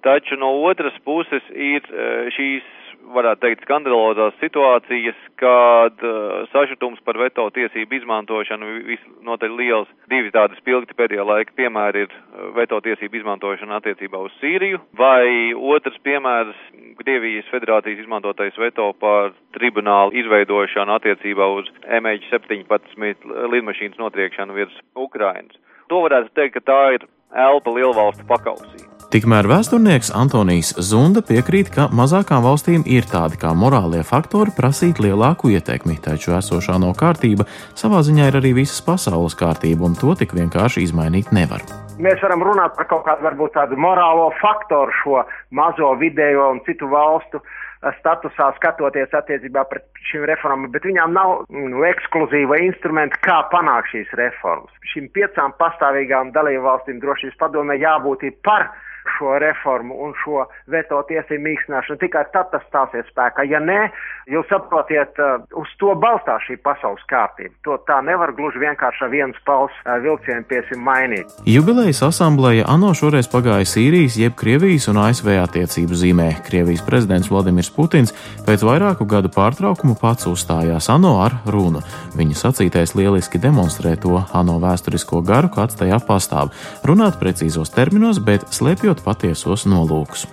Taču 0.03 0.39
no 0.39 0.51
otras 0.67 0.95
puses 1.07 1.45
ir 1.55 1.87
eh, 1.89 2.31
šīs 2.35 2.69
varētu 3.15 3.43
teikt, 3.45 3.65
skandalozās 3.67 4.37
situācijas, 4.41 5.19
kad 5.41 6.05
uh, 6.07 6.45
sašutums 6.53 7.01
par 7.07 7.19
veto 7.21 7.49
tiesību 7.55 7.99
izmantošanu 7.99 8.71
visnotaļ 8.89 9.57
liels. 9.59 9.91
Divi 10.13 10.33
tādi 10.35 10.59
spilgti 10.61 10.97
pēdējā 10.99 11.27
laika 11.27 11.55
piemēri 11.59 12.07
ir 12.07 12.15
uh, 12.15 12.51
veto 12.57 12.81
tiesību 12.85 13.21
izmantošana 13.21 13.81
attiecībā 13.81 14.21
uz 14.23 14.35
Sīriju, 14.41 14.81
vai 14.99 15.53
otrs 15.55 15.99
piemērs 16.07 16.59
Krievijas 17.03 17.49
federācijas 17.51 18.05
izmantotais 18.05 18.59
veto 18.61 18.93
par 19.01 19.33
tribunālu 19.57 20.15
izveidošanu 20.23 20.97
attiecībā 20.99 21.49
uz 21.59 21.71
MH17 21.83 23.27
lidmašīnas 23.57 24.01
notriekšanu 24.01 24.59
virs 24.61 24.83
Ukrainas. 24.95 25.59
To 25.91 26.05
varētu 26.07 26.31
teikt, 26.39 26.61
ka 26.61 26.69
tā 26.73 26.83
ir 26.99 27.09
elpa 27.33 27.75
lielvalstu 27.75 28.29
pakausī. 28.29 29.02
Tikmēr 29.13 29.45
vēsturnieks 29.45 30.09
Antonijs 30.17 30.71
Zunda 30.89 31.21
piekrīt, 31.29 31.69
ka 31.75 31.85
mazākām 31.93 32.41
valstīm 32.47 32.81
ir 32.89 33.05
tādi 33.05 33.37
kā 33.37 33.51
morālie 33.53 34.01
faktori 34.09 34.55
prasīt 34.57 35.03
lielāku 35.05 35.51
ietekmi, 35.53 35.99
taču 36.01 36.31
esošā 36.33 36.79
no 36.81 36.95
kārtība 36.97 37.45
savā 37.77 37.99
ziņā 38.07 38.31
ir 38.31 38.39
arī 38.39 38.55
visas 38.63 38.79
pasaules 38.87 39.35
kārtība, 39.37 39.85
un 39.85 39.99
to 40.01 40.15
tik 40.17 40.31
vienkārši 40.33 40.87
izmainīt 40.87 41.29
nevar. 41.37 41.61
Mēs 42.01 42.25
varam 42.25 42.41
runāt 42.49 42.73
par 42.79 42.89
kaut 42.89 43.03
kādu 43.05 43.27
varbūt 43.27 43.53
tādu 43.59 43.77
morālo 43.77 44.31
faktoru 44.39 44.95
šo 45.03 45.19
mazo, 45.53 45.91
vidējo 46.01 46.47
un 46.55 46.63
citu 46.65 46.89
valstu 46.89 47.43
eh, 47.43 47.93
statusā 47.99 48.47
skatoties 48.57 49.13
attiecībā 49.19 49.67
pret 49.69 49.85
šīm 50.09 50.25
reformām, 50.31 50.71
bet 50.73 50.87
viņām 50.89 51.13
nav 51.13 51.35
nu, 51.53 51.83
ekskluzīva 51.91 52.63
instrumenta, 52.65 53.21
kā 53.29 53.43
panākt 53.53 53.93
šīs 53.93 54.17
reformas. 54.23 54.73
Šīm 54.95 55.13
piecām 55.13 55.53
pastāvīgām 55.61 56.33
dalību 56.33 56.65
valstīm 56.65 57.05
drošības 57.05 57.37
padomē 57.45 57.77
jābūt 57.77 58.25
par 58.41 58.71
šo 59.19 59.39
reformu 59.43 59.97
un 60.05 60.15
šo 60.23 60.47
veto 60.71 61.01
tiesību 61.09 61.43
mīkstināšanu. 61.47 61.99
Tikai 62.03 62.25
tad 62.35 62.51
tas 62.53 62.65
stāsies 62.69 63.09
spēkā. 63.11 63.45
Ja 63.51 63.61
nē, 63.63 63.89
jūs 64.31 64.47
saprotiet, 64.51 65.19
uh, 65.19 65.43
uz 65.59 65.71
to 65.81 65.95
balstās 65.99 66.45
šī 66.47 66.59
pasaules 66.63 67.03
kārtība. 67.11 67.55
To 67.67 67.79
tā 67.89 67.99
nevar 68.05 68.35
gluži 68.37 68.63
vienkārši 68.63 69.07
ar 69.07 69.13
viens 69.13 69.39
pauls 69.47 69.75
uh, 69.83 69.97
vilcienu 70.03 70.47
piesim 70.51 70.83
mainīt. 70.87 71.31
Jubilejas 71.49 72.03
asamblēja 72.07 72.69
ANO 72.71 72.93
šoreiz 72.99 73.31
pagāja 73.33 73.69
Sīrijas, 73.69 74.19
jeb 74.21 74.37
Krievijas 74.39 74.89
un 74.93 75.01
ASV 75.03 75.33
attiecību 75.43 75.99
zīmē. 75.99 76.29
Krievijas 76.47 76.85
prezidents 76.87 77.31
Vladimirs 77.33 77.73
Putins 77.75 78.15
pēc 78.47 78.65
vairāku 78.67 79.07
gadu 79.09 79.33
pārtraukumu 79.35 79.97
pats 80.01 80.29
uzstājās 80.31 80.91
ANO 80.93 81.17
ar 81.25 81.39
runu. 81.51 81.83
Viņa 82.19 82.39
sacītais 82.39 82.95
lieliski 82.99 83.41
demonstrē 83.43 83.95
to 84.01 84.21
ANO 84.37 84.59
vēsturisko 84.63 85.23
garu, 85.27 85.51
kāds 85.53 85.79
tajā 85.81 85.99
pastāv. 86.07 86.53
Runāt 86.87 87.19
precīzos 87.21 87.73
terminos, 87.75 88.21
bet 88.23 88.45
slēpjot 88.53 88.92
izmantojot 88.93 89.05
patiesos 89.05 89.65
nolūkus. 89.67 90.27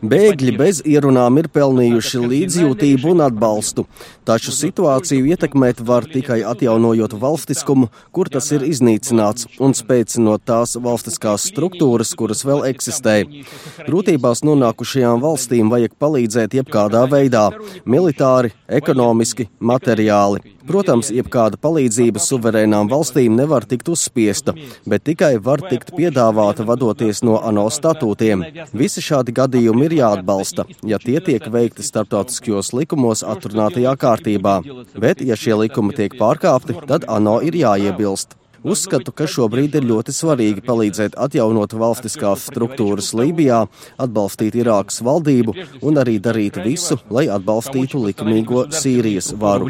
Bēgļi 0.00 0.52
bez 0.56 0.78
ierunām 0.88 1.36
ir 1.38 1.48
pelnījuši 1.52 2.20
līdzjūtību 2.24 3.10
un 3.12 3.20
atbalstu, 3.20 3.84
taču 4.24 4.52
situāciju 4.56 5.28
ietekmēt 5.28 5.82
var 5.84 6.06
tikai 6.08 6.40
atjaunojot 6.40 7.12
valstiskumu, 7.20 7.90
kur 8.10 8.30
tas 8.32 8.48
ir 8.52 8.64
iznīcināts, 8.64 9.46
un 9.60 9.74
spēcinot 9.76 10.46
tās 10.48 10.78
valstiskās 10.80 11.44
struktūras, 11.52 12.14
kuras 12.16 12.46
vēl 12.48 12.64
eksistē. 12.70 13.26
Grūtībās 13.84 14.40
nonākušajām 14.48 15.20
valstīm 15.20 15.68
vajag 15.68 15.98
palīdzēt 16.00 16.56
jebkādā 16.56 17.04
veidā- 17.10 17.50
militāri, 17.84 18.54
ekonomiski, 18.68 19.50
materiāli. 19.60 20.40
Protams, 20.70 21.08
jebkāda 21.10 21.56
palīdzība 21.56 22.20
suverēnām 22.22 22.88
valstīm 22.88 23.34
nevar 23.36 23.64
tikt 23.66 23.88
uzspiesta, 23.88 24.54
bet 24.86 25.04
tikai 25.08 25.38
var 25.42 25.59
tikt 25.69 25.91
piedāvāta 25.97 26.65
vadoties 26.67 27.21
no 27.23 27.39
ANO 27.39 27.67
statūtiem. 27.73 28.43
Visi 28.73 29.01
šādi 29.01 29.35
gadījumi 29.35 29.85
ir 29.89 29.97
jāatbalsta, 29.99 30.65
ja 30.83 30.99
tie 31.01 31.19
tiek 31.19 31.45
veikti 31.51 31.83
starptautiskajos 31.83 32.73
likumos 32.73 33.23
atrunātajā 33.23 33.95
kārtībā, 33.99 34.61
bet, 34.97 35.21
ja 35.21 35.35
šie 35.35 35.55
likumi 35.65 35.95
tiek 35.97 36.17
pārkāpti, 36.19 36.79
tad 36.87 37.05
ANO 37.07 37.39
ir 37.41 37.57
jāiebilst. 37.59 38.35
Uzskatu, 38.65 39.11
ka 39.13 39.27
šobrīd 39.29 39.75
ir 39.77 39.85
ļoti 39.85 40.13
svarīgi 40.15 40.63
palīdzēt 40.65 41.19
atjaunot 41.21 41.75
valstiskās 41.77 42.47
struktūras 42.49 43.11
Lībijā, 43.13 43.67
atbalstīt 44.01 44.57
Irākas 44.57 45.03
valdību 45.05 45.53
un 45.85 46.01
arī 46.01 46.17
darīt 46.17 46.57
visu, 46.65 46.97
lai 47.13 47.27
atbalstītu 47.29 48.01
likumīgo 48.07 48.65
Sīrijas 48.73 49.35
varu 49.37 49.69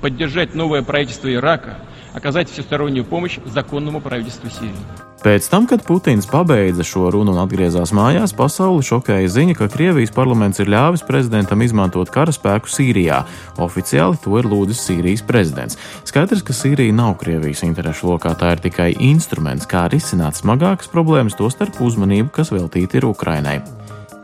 поддержать 0.00 0.54
новое 0.54 0.82
правительство 0.82 1.32
Ирака, 1.32 1.78
оказать 2.14 2.50
всестороннюю 2.50 3.04
помощь 3.04 3.38
законному 3.44 4.00
правительству 4.00 4.50
Сирии. 4.50 5.03
Pēc 5.23 5.47
tam, 5.49 5.63
kad 5.65 5.81
Putins 5.85 6.27
pabeidza 6.29 6.83
šo 6.85 7.07
runu 7.13 7.33
un 7.33 7.39
atgriezās 7.41 7.93
mājās, 7.95 8.33
pasauli 8.35 8.83
šokēja 8.85 9.31
ziņa, 9.31 9.55
ka 9.57 9.69
Krievijas 9.73 10.11
parlaments 10.13 10.59
ir 10.61 10.69
ļāvis 10.69 11.05
prezidentam 11.07 11.63
izmantot 11.65 12.11
karaspēku 12.13 12.69
Sīrijā. 12.69 13.23
Oficiāli 13.63 14.19
to 14.21 14.35
ir 14.41 14.49
lūdzis 14.51 14.83
Sīrijas 14.85 15.23
prezidents. 15.25 15.79
Skaidrs, 16.05 16.43
ka 16.45 16.53
Sīrija 16.53 16.93
nav 16.93 17.15
Krievijas 17.23 17.63
interešu 17.65 18.11
lokā, 18.11 18.35
tā 18.37 18.53
ir 18.57 18.65
tikai 18.67 18.91
instruments, 18.99 19.65
kā 19.69 19.87
risināt 19.93 20.37
smagākas 20.37 20.91
problēmas, 20.93 21.39
tostarp 21.39 21.81
uzmanību, 21.81 22.29
kas 22.35 22.53
veltīta 22.53 23.01
ir 23.01 23.09
Ukrainai. 23.09 23.59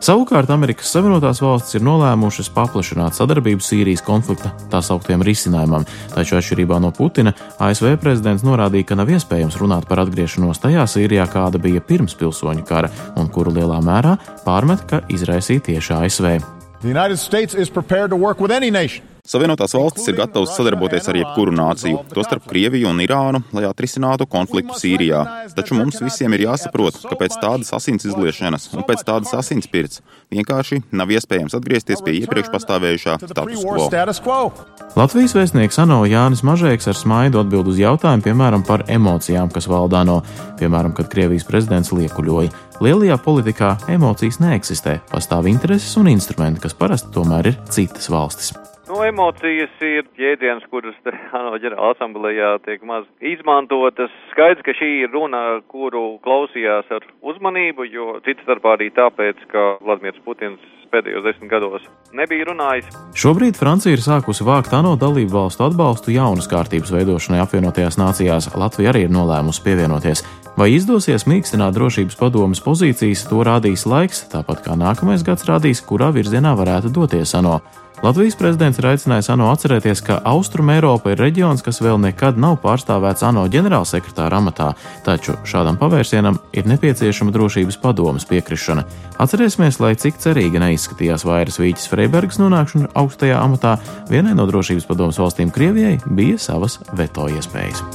Savukārt 0.02 0.50
Amerikas 0.50 0.88
Savienotās 0.90 1.38
valstis 1.38 1.76
ir 1.78 1.84
nolēmušas 1.86 2.48
paplašināt 2.56 3.14
sadarbību 3.14 3.62
Sīrijas 3.62 4.00
konflikta 4.02 4.50
tā 4.72 4.80
sauktiem 4.82 5.22
risinājumam, 5.22 5.84
taču 6.10 6.34
atšķirībā 6.40 6.80
no 6.82 6.90
Putina 6.96 7.30
ASV 7.62 7.92
prezidents 8.02 8.42
norādīja, 8.42 8.88
ka 8.88 8.98
nav 8.98 9.12
iespējams 9.14 9.60
runāt 9.62 9.86
par 9.86 10.02
atgriešanos 10.02 10.58
tajā 10.64 10.88
Sīrijā, 10.90 11.28
kāda 11.30 11.62
bija 11.62 11.84
pirms 11.86 12.18
pilsoņu 12.18 12.66
kara, 12.66 12.90
un 13.14 13.30
kuru 13.30 13.54
lielā 13.54 13.78
mērā 13.78 14.16
pārmet, 14.42 14.82
ka 14.90 15.04
izraisīja 15.06 15.68
tieši 15.70 15.94
ASV. 16.00 16.34
The 16.82 16.90
United 16.90 17.22
States 17.22 17.54
is 17.54 17.70
prepared 17.70 18.10
to 18.10 18.18
work 18.18 18.42
with 18.42 18.50
any 18.50 18.74
nation. 18.74 19.11
Savienotās 19.22 19.70
valstis 19.76 20.08
ir 20.10 20.16
gatavas 20.18 20.56
sadarboties 20.56 21.04
ar 21.06 21.14
jebkuru 21.14 21.52
nāciju, 21.54 22.00
tostarp 22.10 22.42
Krieviju 22.50 22.88
un 22.90 22.98
Irānu, 23.04 23.38
lai 23.54 23.62
atrisinātu 23.68 24.26
konfliktu 24.26 24.74
Sīrijā. 24.80 25.20
Taču 25.54 25.76
mums 25.78 26.00
visiem 26.02 26.34
ir 26.34 26.42
jāsaprot, 26.48 26.98
ka 27.06 27.14
pēc 27.20 27.36
tādas 27.38 27.70
asins 27.78 28.08
izliešanas 28.08 28.66
un 28.74 28.82
pēc 28.88 29.04
tādas 29.06 29.30
asinspirts 29.38 30.02
vienkārši 30.34 30.80
nav 30.98 31.12
iespējams 31.14 31.54
atgriezties 31.54 32.02
pie 32.02 32.16
iepriekš 32.18 32.50
pastāvējušā 32.50 33.14
status 33.28 34.18
quo. 34.26 34.50
Latvijas 34.98 35.36
vēstnieks 35.38 35.78
ANO 35.84 36.00
Jānis 36.10 36.42
Mažēks 36.42 36.90
ar 36.90 36.98
smaidu 36.98 37.44
atbild 37.44 37.70
uz 37.70 37.78
jautājumu, 37.78 38.26
piemēram, 38.26 38.66
par 38.66 38.82
emocijām, 38.90 39.54
kas 39.54 39.70
valdā 39.70 40.02
no, 40.08 40.18
piemēram, 40.58 40.96
kad 40.98 41.12
Krievijas 41.14 41.46
prezidents 41.46 41.94
liekuļoja. 41.94 42.50
Lielajā 42.82 43.22
politikā 43.22 43.76
emocijas 43.94 44.42
neeksistē, 44.42 44.98
pastāv 45.14 45.46
intereses 45.54 45.94
un 46.02 46.10
instrumenti, 46.10 46.66
kas 46.66 46.74
parasti 46.74 47.14
tomēr 47.14 47.52
ir 47.54 47.62
citas 47.70 48.10
valstis. 48.10 48.50
Nu, 48.92 48.98
emocijas 49.08 49.72
ir 49.80 50.04
jēdziens, 50.20 50.66
kuras 50.68 50.96
ANO 51.38 51.56
ģenerāla 51.62 51.94
asamblējā 51.94 52.50
tiek 52.66 52.82
maz 52.84 53.06
izmantotas. 53.24 54.12
Skaidrs, 54.34 54.60
ka 54.66 54.74
šī 54.76 54.90
ir 55.06 55.14
runa, 55.14 55.62
kuru 55.72 56.18
klausījās 56.26 56.90
ar 56.92 57.06
uzmanību, 57.24 57.86
jo 57.88 58.18
cits 58.26 58.44
starpā 58.44 58.74
arī 58.76 58.90
tāpēc, 58.92 59.40
ka 59.48 59.64
Vladimirs 59.80 60.20
Putins 60.26 60.60
pēdējos 60.92 61.24
desmit 61.24 61.48
gados 61.48 61.86
nebija 62.12 62.44
runājis. 62.50 62.90
Šobrīd 63.16 63.56
Francija 63.56 63.96
ir 63.96 64.04
sākusi 64.04 64.44
vākt 64.44 64.74
ANO 64.76 64.92
dalību 65.00 65.38
valstu 65.38 65.64
atbalstu 65.70 66.12
jaunas 66.12 66.50
kārtības 66.52 66.92
veidošanai 66.92 67.40
apvienotajās 67.46 67.96
nācijās. 67.96 68.50
Latvija 68.60 68.92
arī 68.92 69.06
ir 69.06 69.14
nolēmusi 69.16 69.64
pievienoties. 69.64 70.20
Vai 70.60 70.68
izdosies 70.74 71.24
mīkstināt 71.24 71.72
drošības 71.78 72.18
padomas 72.20 72.60
pozīcijas, 72.60 73.24
to 73.24 73.40
rādīs 73.48 73.86
laiks, 73.88 74.26
tāpat 74.34 74.60
kā 74.66 74.76
nākamais 74.76 75.24
gads 75.24 75.48
rādīs, 75.48 75.80
kurā 75.80 76.10
virzienā 76.12 76.52
varētu 76.58 76.92
doties 76.92 77.32
ANO. 77.40 77.62
Latvijas 78.02 78.34
prezidents 78.34 78.80
ir 78.80 78.86
aicinājis 78.90 79.28
ANO 79.30 79.46
atcerēties, 79.52 80.00
ka 80.02 80.16
Austrum 80.26 80.72
Eiropa 80.74 81.12
ir 81.12 81.20
reģions, 81.22 81.62
kas 81.62 81.78
vēl 81.84 82.00
nekad 82.02 82.34
nav 82.40 82.56
pārstāvēts 82.64 83.22
ANO 83.28 83.44
ģenerālsekretāra 83.52 84.40
amatā, 84.42 84.72
taču 85.06 85.36
šādam 85.46 85.78
pavērsienam 85.78 86.40
ir 86.50 86.66
nepieciešama 86.66 87.30
drošības 87.30 87.78
padomas 87.78 88.26
piekrišana. 88.26 88.82
Atcerēsimies, 89.22 89.78
lai 89.78 89.94
cik 89.94 90.18
cerīgi 90.18 90.64
neizskatījās 90.64 91.22
vairs 91.28 91.62
Vīķis 91.62 91.86
Freibergs 91.94 92.42
nonākšana 92.42 92.90
augstajā 92.98 93.38
amatā, 93.38 93.76
vienai 94.10 94.34
no 94.34 94.50
drošības 94.50 94.90
padomas 94.90 95.22
valstīm 95.22 95.54
Krievijai 95.54 96.00
bija 96.10 96.42
savas 96.42 96.80
veto 96.98 97.30
iespējas. 97.30 97.86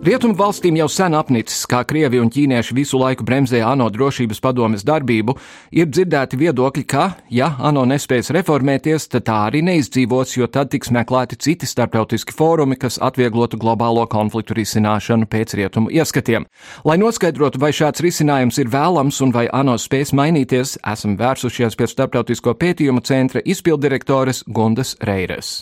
Rietumu 0.00 0.32
valstīm 0.32 0.78
jau 0.78 0.86
sen 0.88 1.12
apnicis, 1.12 1.66
kā 1.68 1.82
Krievi 1.84 2.16
un 2.22 2.30
ķīnieši 2.32 2.72
visu 2.72 2.96
laiku 2.96 3.20
bremzē 3.28 3.58
ANO 3.68 3.90
drošības 3.92 4.38
padomes 4.40 4.80
darbību, 4.88 5.34
ir 5.76 5.90
dzirdēti 5.92 6.38
viedokļi, 6.40 6.84
ka, 6.88 7.02
ja 7.28 7.50
ANO 7.68 7.82
nespēs 7.90 8.32
reformēties, 8.32 9.10
tad 9.12 9.26
tā 9.28 9.36
arī 9.50 9.60
neizdzīvos, 9.68 10.32
jo 10.38 10.48
tad 10.48 10.72
tiks 10.72 10.88
meklēti 10.96 11.36
citi 11.44 11.68
starptautiski 11.68 12.32
fórumi, 12.32 12.80
kas 12.80 12.96
atvieglotu 12.96 13.60
globālo 13.60 14.08
konfliktu 14.08 14.56
risināšanu 14.56 15.28
pēc 15.28 15.52
rietumu 15.60 15.92
ieskatiem. 15.92 16.48
Lai 16.88 16.96
noskaidrotu, 16.96 17.60
vai 17.60 17.74
šāds 17.76 18.00
risinājums 18.00 18.56
ir 18.64 18.72
vēlams 18.72 19.20
un 19.20 19.36
vai 19.36 19.50
ANO 19.52 19.76
spēs 19.76 20.16
mainīties, 20.16 20.78
esam 20.80 21.20
vērsušies 21.20 21.76
pie 21.76 21.92
Starptautisko 21.92 22.56
pētījumu 22.56 23.04
centra 23.04 23.44
izpildirektores 23.44 24.46
Gundas 24.48 24.96
Reires. 25.04 25.58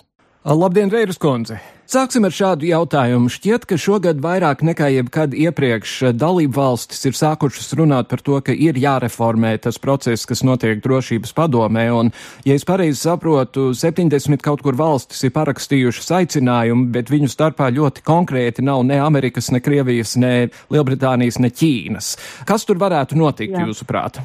Labdien, 0.49 0.89
Reiras 0.89 1.19
kundze! 1.21 1.59
Sāksim 1.89 2.25
ar 2.25 2.33
šādu 2.33 2.65
jautājumu. 2.71 3.29
Šķiet, 3.33 3.67
ka 3.69 3.77
šogad 3.81 4.23
vairāk 4.25 4.63
nekā 4.65 4.87
jebkad 4.95 5.35
iepriekš 5.37 6.15
dalību 6.17 6.57
valstis 6.57 7.05
ir 7.05 7.17
sākušas 7.17 7.75
runāt 7.77 8.09
par 8.09 8.23
to, 8.25 8.39
ka 8.45 8.55
ir 8.57 8.79
jāreformē 8.81 9.51
tas 9.61 9.77
process, 9.81 10.25
kas 10.29 10.41
notiek 10.45 10.81
drošības 10.85 11.35
padomē, 11.37 11.85
un, 11.93 12.13
ja 12.49 12.57
es 12.57 12.65
pareizi 12.69 12.97
saprotu, 13.03 13.75
70 13.77 14.41
kaut 14.45 14.65
kur 14.65 14.79
valstis 14.79 15.21
ir 15.29 15.35
parakstījušas 15.37 16.09
aicinājumu, 16.21 16.89
bet 16.97 17.13
viņu 17.13 17.29
starpā 17.29 17.69
ļoti 17.77 18.07
konkrēti 18.09 18.65
nav 18.65 18.87
ne 18.89 19.03
Amerikas, 19.05 19.51
ne 19.53 19.61
Krievijas, 19.61 20.17
ne 20.17 20.33
Lielbritānijas, 20.73 21.43
ne 21.45 21.53
Ķīnas. 21.53 22.15
Kas 22.49 22.65
tur 22.65 22.81
varētu 22.81 23.21
notikt, 23.21 23.53
Jā. 23.53 23.69
jūsuprāt? 23.69 24.23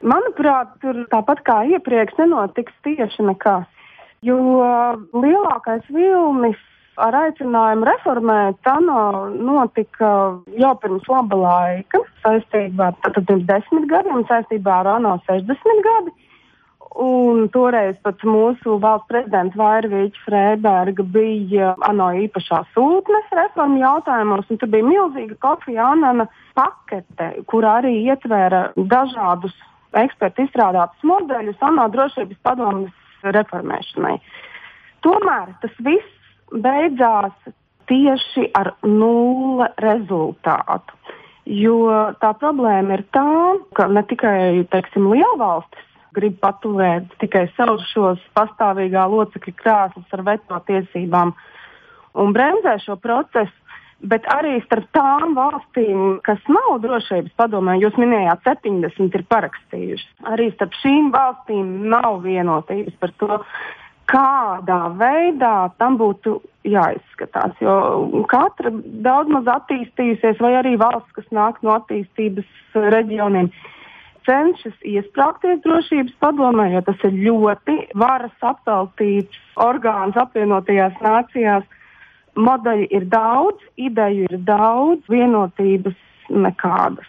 Manuprāt, 0.00 0.72
tur 0.80 1.04
tāpat 1.12 1.44
kā 1.44 1.60
iepriekš 1.76 2.16
nenotiks 2.24 2.80
tieši 2.88 3.28
nekas 3.28 3.68
jo 4.26 4.38
lielākais 5.12 5.86
vilnis 5.90 6.58
ar 7.00 7.16
aicinājumu 7.16 7.86
reformēt 7.88 8.68
ANO 8.68 9.04
notika 9.32 10.10
jau 10.60 10.72
pirms 10.82 11.08
laba 11.08 11.38
laika, 11.40 12.02
saistībā 12.24 12.92
ar 12.92 13.16
pirms 13.16 13.46
desmit 13.48 13.88
gadiem, 13.90 14.26
saistībā 14.28 14.82
ar 14.82 14.92
ANO 14.98 15.16
60 15.30 15.82
gadi. 15.86 16.14
Un 17.02 17.46
toreiz 17.48 17.96
pat 18.04 18.20
mūsu 18.28 18.74
valsts 18.82 19.08
prezidents 19.08 19.56
Vairvīķa 19.56 20.24
Freiberga 20.26 21.06
bija 21.14 21.70
ANO 21.88 22.10
īpašā 22.26 22.58
sūtne 22.74 23.22
reformu 23.32 23.80
jautājumos, 23.80 24.50
un 24.52 24.60
tur 24.60 24.68
bija 24.74 24.84
milzīga 24.84 25.38
Kofija 25.40 25.86
Anana 25.94 26.28
pakete, 26.52 27.30
kur 27.48 27.64
arī 27.64 27.94
ietvēra 28.12 28.66
dažādus 28.76 29.56
ekspertu 29.96 30.44
izstrādātus 30.44 31.08
modeļus 31.08 31.64
ANO 31.64 31.88
drošības 31.96 32.44
padomas 32.44 32.92
reformēšanai. 33.24 34.16
Tomēr 35.02 35.54
tas 35.62 35.76
viss 35.82 36.34
beidzās 36.52 37.34
tieši 37.90 38.48
ar 38.58 38.74
nulle 38.86 39.68
rezultātu. 39.82 40.98
Jo 41.46 42.12
tā 42.22 42.30
problēma 42.38 43.00
ir 43.00 43.02
tā, 43.14 43.30
ka 43.74 43.88
ne 43.90 44.04
tikai 44.06 44.62
teiksim, 44.70 45.08
lielvalstis 45.10 45.88
grib 46.14 46.36
paturēt 46.44 47.08
tikai 47.22 47.46
savus 47.56 47.84
šos 47.90 48.20
pastāvīgā 48.36 49.08
locekļu 49.10 49.54
krēslus 49.58 50.14
ar 50.14 50.22
veto 50.28 50.60
tiesībām 50.68 51.32
un 52.22 52.34
bremzē 52.36 52.76
šo 52.84 52.98
procesu, 53.00 53.61
bet 54.02 54.26
arī 54.30 54.56
starp 54.64 54.88
tām 54.96 55.36
valstīm, 55.38 56.18
kas 56.26 56.40
nav 56.50 56.80
drošības 56.82 57.34
padomē, 57.38 57.78
jūs 57.82 57.98
minējāt, 58.00 58.42
70 58.48 59.18
ir 59.18 59.24
parakstījušas. 59.30 60.08
Arī 60.32 60.50
starp 60.56 60.74
šīm 60.80 61.12
valstīm 61.14 61.70
nav 61.92 62.22
vienotības 62.26 62.98
par 63.02 63.14
to, 63.22 63.38
kādā 64.10 64.80
veidā 64.98 65.70
tam 65.78 65.96
būtu 66.00 66.40
jāizskatās. 66.68 67.54
Jo 67.62 68.24
katra 68.30 68.72
daudz 69.04 69.30
maz 69.32 69.50
attīstījusies, 69.54 70.40
vai 70.42 70.56
arī 70.58 70.74
valsts, 70.80 71.14
kas 71.16 71.28
nāk 71.34 71.62
no 71.62 71.76
attīstības 71.78 72.48
reģioniem, 72.74 73.50
cenšas 74.26 74.74
iesprāgties 74.86 75.62
drošības 75.64 76.18
padomē, 76.22 76.68
jo 76.74 76.82
tas 76.86 77.06
ir 77.08 77.16
ļoti 77.26 77.78
varas 77.98 78.34
apveltīts 78.52 79.38
orgāns 79.62 80.18
apvienotajās 80.18 80.98
nācijās 81.02 81.66
modeļi 82.36 82.88
ir 82.90 83.08
daudz, 83.12 83.64
ideju 83.76 84.28
ir 84.30 84.38
daudz, 84.46 85.02
vienotības 85.10 85.98
nekādas. 86.32 87.08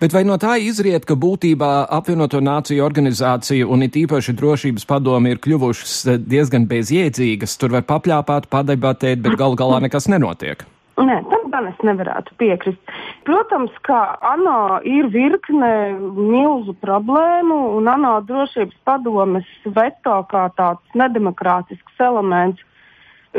Bet 0.00 0.14
vai 0.16 0.22
no 0.24 0.38
tā 0.40 0.54
izriet, 0.64 1.04
ka 1.04 1.12
būtībā 1.12 1.90
apvienoto 1.92 2.40
nāciju 2.40 2.84
organizācija 2.86 3.66
un 3.68 3.84
it 3.84 3.98
īpaši 4.00 4.32
drošības 4.38 4.88
padomi 4.88 5.34
ir 5.34 5.42
kļuvušas 5.44 6.24
diezgan 6.24 6.64
bezjēdzīgas? 6.70 7.58
Tur 7.60 7.76
var 7.76 7.84
papļāpāt, 7.88 8.48
padebatēt, 8.48 9.20
bet 9.24 9.36
gal 9.40 9.58
galā 9.60 9.82
nekas 9.84 10.08
nenotiek. 10.08 10.64
Nē, 10.98 11.20
tam 11.30 11.44
gan 11.52 11.68
es 11.68 11.76
nevarētu 11.86 12.34
piekrist. 12.40 12.94
Protams, 13.28 13.74
ka 13.86 14.16
ANO 14.24 14.80
ir 14.88 15.10
virkne 15.12 15.70
milzu 16.16 16.74
problēmu, 16.82 17.58
un 17.78 17.90
ANO 17.92 18.16
drošības 18.26 18.80
padomes 18.88 19.46
veto 19.76 20.16
kā 20.32 20.48
tāds 20.58 20.98
nedemokrātisks 20.98 22.02
elements 22.02 22.64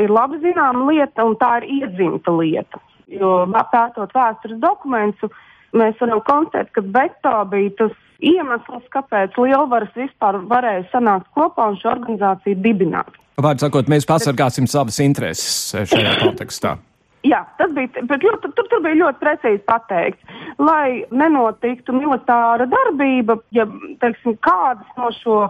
ir 0.02 0.12
labi 0.12 0.40
zināma 0.42 0.88
lieta, 0.90 1.24
un 1.26 1.36
tā 1.40 1.60
ir 1.60 1.68
iedzimta 1.80 2.34
lieta. 2.36 2.80
Jo 3.10 3.44
pētot 3.72 4.12
vēstures 4.14 4.60
dokumentus, 4.62 5.32
mēs 5.76 5.98
varam 6.02 6.22
konstatēt, 6.26 6.70
ka 6.74 6.84
veto 6.84 7.34
bija 7.50 7.72
tas 7.78 7.96
iemesls, 8.20 8.84
kāpēc 8.94 9.38
lielvaras 9.40 9.90
vispār 9.96 10.38
varēja 10.50 10.86
sanākt 10.92 11.30
kopā 11.36 11.70
un 11.72 11.80
šo 11.80 11.94
organizāciju 11.94 12.60
dibināt. 12.62 13.18
Vārds 13.40 13.64
sakot, 13.64 13.88
mēs 13.88 14.06
pasargāsim 14.08 14.68
savas 14.68 15.00
intereses 15.00 15.72
šajā 15.90 16.18
kontekstā. 16.20 16.76
Jā, 17.24 17.42
tas 17.60 17.72
bija, 17.76 18.02
bet 18.08 18.22
ļoti, 18.24 18.48
tur, 18.56 18.68
tur 18.70 18.80
bija 18.84 18.96
ļoti 18.96 19.20
precīzi 19.20 19.60
pateikts, 19.68 20.38
lai 20.60 21.02
nenotiktu 21.12 21.92
militāra 21.92 22.64
darbība, 22.68 23.36
ja 23.52 23.66
teiksim, 24.00 24.38
kādas 24.44 24.88
no 24.96 25.10
šo 25.18 25.40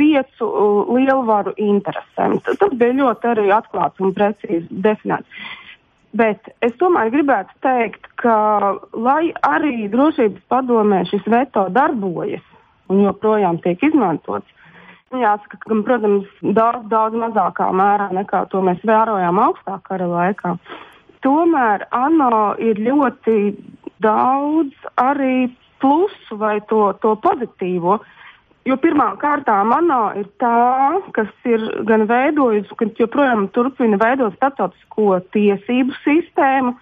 piecu 0.00 0.48
lielvaru 0.96 1.54
interesēm. 1.60 2.38
Tas 2.46 2.72
bija 2.72 2.96
ļoti 3.00 3.30
arī 3.32 3.46
atklāts 3.54 4.02
un 4.02 4.14
precīzi 4.16 4.66
definēts. 4.70 5.46
Bet 6.16 6.48
es 6.64 6.72
tomēr 6.80 7.10
gribētu 7.12 7.52
teikt, 7.64 8.06
ka 8.20 8.36
lai 8.94 9.32
arī 9.44 9.88
drošības 9.92 10.44
padomē 10.52 11.02
šis 11.10 11.26
veto 11.28 11.66
darbojas 11.72 12.44
un 12.92 13.02
joprojām 13.02 13.58
tiek 13.64 13.82
izmantots, 13.84 14.46
jāsaka, 15.12 15.58
ka, 15.60 15.78
protams, 15.84 16.28
daudz, 16.42 16.86
daudz 16.92 17.18
mazākā 17.20 17.68
mērā 17.74 18.08
nekā 18.16 18.46
to 18.52 18.62
mēs 18.64 18.80
vērojām 18.86 19.40
augstākā 19.42 19.82
kara 19.90 20.08
laikā. 20.10 20.54
Tomēr 21.26 21.86
ANO 21.96 22.54
ir 22.62 22.80
ļoti 22.80 23.56
daudz 24.04 24.88
arī 25.00 25.48
plusu 25.82 26.38
vai 26.40 26.60
to, 26.70 26.92
to 27.02 27.16
pozitīvo. 27.24 27.98
Uh, 27.98 28.25
Jo 28.66 28.74
pirmā 28.82 29.12
kārtā 29.22 29.60
manā 29.62 30.16
ir 30.18 30.26
tā, 30.42 30.98
kas 31.14 31.30
ir 31.46 31.62
gan 31.86 32.06
veidojusi, 32.10 32.74
gan 32.80 32.90
joprojām 32.98 33.46
turpina 33.54 33.98
veidot 34.00 34.34
starptautisko 34.40 35.20
tiesību 35.36 35.94
sistēmu, 36.02 36.74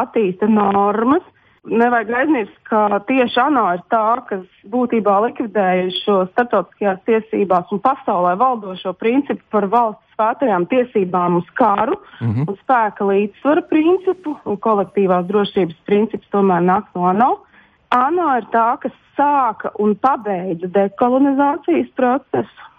attīsta 0.00 0.48
normas. 0.48 1.24
Nevajag 1.66 2.12
aizmirst, 2.14 2.54
ka 2.70 3.00
tieši 3.08 3.40
ANO 3.42 3.64
ir 3.74 3.80
tā, 3.90 4.04
kas 4.28 4.44
būtībā 4.70 5.16
likvidēja 5.24 5.88
šo 5.98 6.18
starptautiskajās 6.30 7.00
tiesībās 7.08 7.72
un 7.74 7.82
pasaulē 7.82 8.36
valdošo 8.38 8.94
principu 8.94 9.42
par 9.50 9.66
valsts 9.72 10.14
svētajām 10.14 10.68
tiesībām 10.70 11.40
uz 11.40 11.48
karu 11.58 11.98
mm 12.20 12.30
-hmm. 12.32 12.48
un 12.48 12.56
spēka 12.62 13.08
līdzsvara 13.10 13.66
principu 13.72 14.36
un 14.44 14.56
kolektīvās 14.56 15.26
drošības 15.26 15.76
princips 15.90 16.30
tomēr 16.30 16.62
nāk 16.62 16.86
no 16.94 17.10
ANO. 17.10 17.30
ANO 17.94 18.30
ir 18.40 18.46
tā, 18.50 18.68
kas 18.82 18.94
sāka 19.16 19.70
un 19.82 19.94
pabeidza 19.94 20.68
dekolonizācijas 20.74 21.90
procesu. 21.96 22.70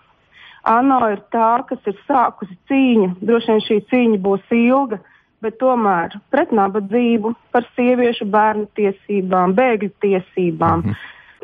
ANO 0.67 0.99
ir 1.13 1.21
tā, 1.31 1.63
kas 1.67 1.79
ir 1.87 1.95
sākusi 2.07 2.57
cīņu. 2.67 3.13
Droši 3.23 3.53
vien 3.53 3.61
šī 3.63 3.77
cīņa 3.91 4.17
būs 4.23 4.51
ilga, 4.51 4.99
bet 5.41 5.59
tomēr 5.61 6.17
pret 6.33 6.51
nabadzību, 6.51 7.33
par 7.55 7.67
sieviešu 7.77 8.27
bērnu 8.33 8.67
tiesībām, 8.75 9.55
bēgļu 9.55 9.91
tiesībām, 10.03 10.83
-hmm. 10.83 10.97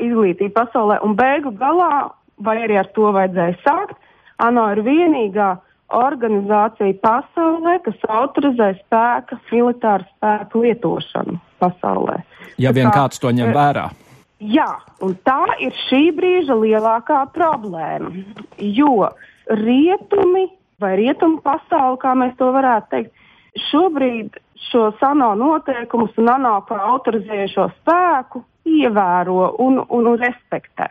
izglītību 0.08 0.54
pasaulē. 0.58 1.00
Un 1.08 1.16
beigu 1.16 1.54
galā, 1.56 2.10
vai 2.38 2.58
arī 2.66 2.82
ar 2.82 2.92
to 2.92 3.14
vajadzēja 3.16 3.56
sākt, 3.64 3.96
ANO 4.44 4.68
ir 4.74 4.84
vienīgā 4.84 5.56
organizācija 5.94 7.00
pasaulē, 7.00 7.80
kas 7.86 7.96
autorizē 8.10 8.74
spēka, 8.82 9.40
militāru 9.52 10.04
spēku 10.18 10.68
lietošanu 10.68 11.40
pasaulē. 11.64 12.22
Ja 12.62 12.74
vien 12.76 12.92
tā, 12.92 12.98
kāds 13.00 13.22
to 13.24 13.32
ņem 13.34 13.54
vērā. 13.56 13.88
Jā, 14.44 14.70
un 15.02 15.16
tā 15.24 15.40
ir 15.64 15.76
šī 15.88 16.10
brīža 16.18 16.58
lielākā 16.60 17.24
problēma. 17.34 18.12
Jo 18.60 19.10
rietumi 19.48 20.50
vai 20.84 20.96
rietumu 21.00 21.40
pasauli, 21.44 22.00
kā 22.02 22.14
mēs 22.20 22.36
to 22.40 22.50
varētu 22.52 22.92
teikt, 22.92 23.14
šobrīd 23.70 24.40
šo 24.70 24.90
ANO 25.06 25.34
noteikumus 25.40 26.18
un 26.18 26.32
ANO 26.34 26.58
kā 26.68 26.80
autorizējušo 26.92 27.70
spēku 27.80 28.44
ievēro 28.68 29.54
un, 29.64 29.80
un, 29.84 30.08
un 30.12 30.20
respektē. 30.20 30.90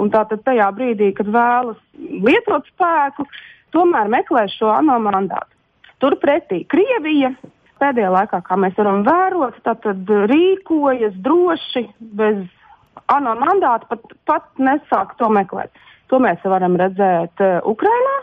Un 0.00 0.10
tātad 0.12 0.44
tajā 0.46 0.68
brīdī, 0.72 1.10
kad 1.16 1.28
vēlas 1.28 1.80
lietot 1.98 2.68
spēku, 2.72 3.26
tomēr 3.76 4.08
meklē 4.12 4.46
šo 4.52 4.70
ANO 4.72 4.98
mandātu. 5.02 5.50
Turpretī 6.00 6.62
Krievija 6.68 7.34
pēdējā 7.82 8.10
laikā, 8.14 8.42
kā 8.46 8.58
mēs 8.60 8.76
varam 8.78 9.02
vērot, 9.06 9.58
tātad 9.66 10.10
rīkojas 10.30 11.16
droši, 11.24 11.86
bez 12.18 12.44
ANO 13.12 13.34
mandāta, 13.40 13.88
pat, 13.90 14.14
pat 14.28 14.46
nesāk 14.62 15.16
to 15.18 15.30
meklēt. 15.32 15.72
To 16.12 16.20
mēs 16.22 16.42
varam 16.44 16.76
redzēt 16.80 17.40
uh, 17.40 17.58
Ukrainā, 17.68 18.18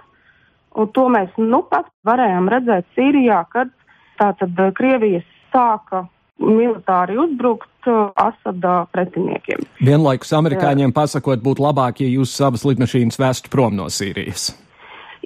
un 0.78 0.91
to 0.93 1.08
mēs 1.12 1.34
nu 1.41 1.63
pat 1.69 1.89
varējām 2.08 2.50
redzēt 2.54 2.88
Sīrijā, 2.98 3.41
kad 3.54 3.74
tātad 4.22 4.54
uh, 4.62 4.72
Krievijas 4.78 5.26
sāka 5.54 6.06
militāri 6.39 7.17
uzbrukt 7.19 7.89
uh, 7.89 8.12
Asada 8.19 8.84
pretiniekiem. 8.93 9.65
Vienlaikus 9.84 10.32
amerikāņiem 10.38 10.91
Jā. 10.91 10.95
pasakot, 11.02 11.41
būtu 11.43 11.65
labāk, 11.65 12.04
ja 12.04 12.12
jūs 12.12 12.36
savas 12.38 12.65
lidmašīnas 12.67 13.19
vestu 13.19 13.52
prom 13.54 13.76
no 13.80 13.89
Sīrijas. 13.91 14.52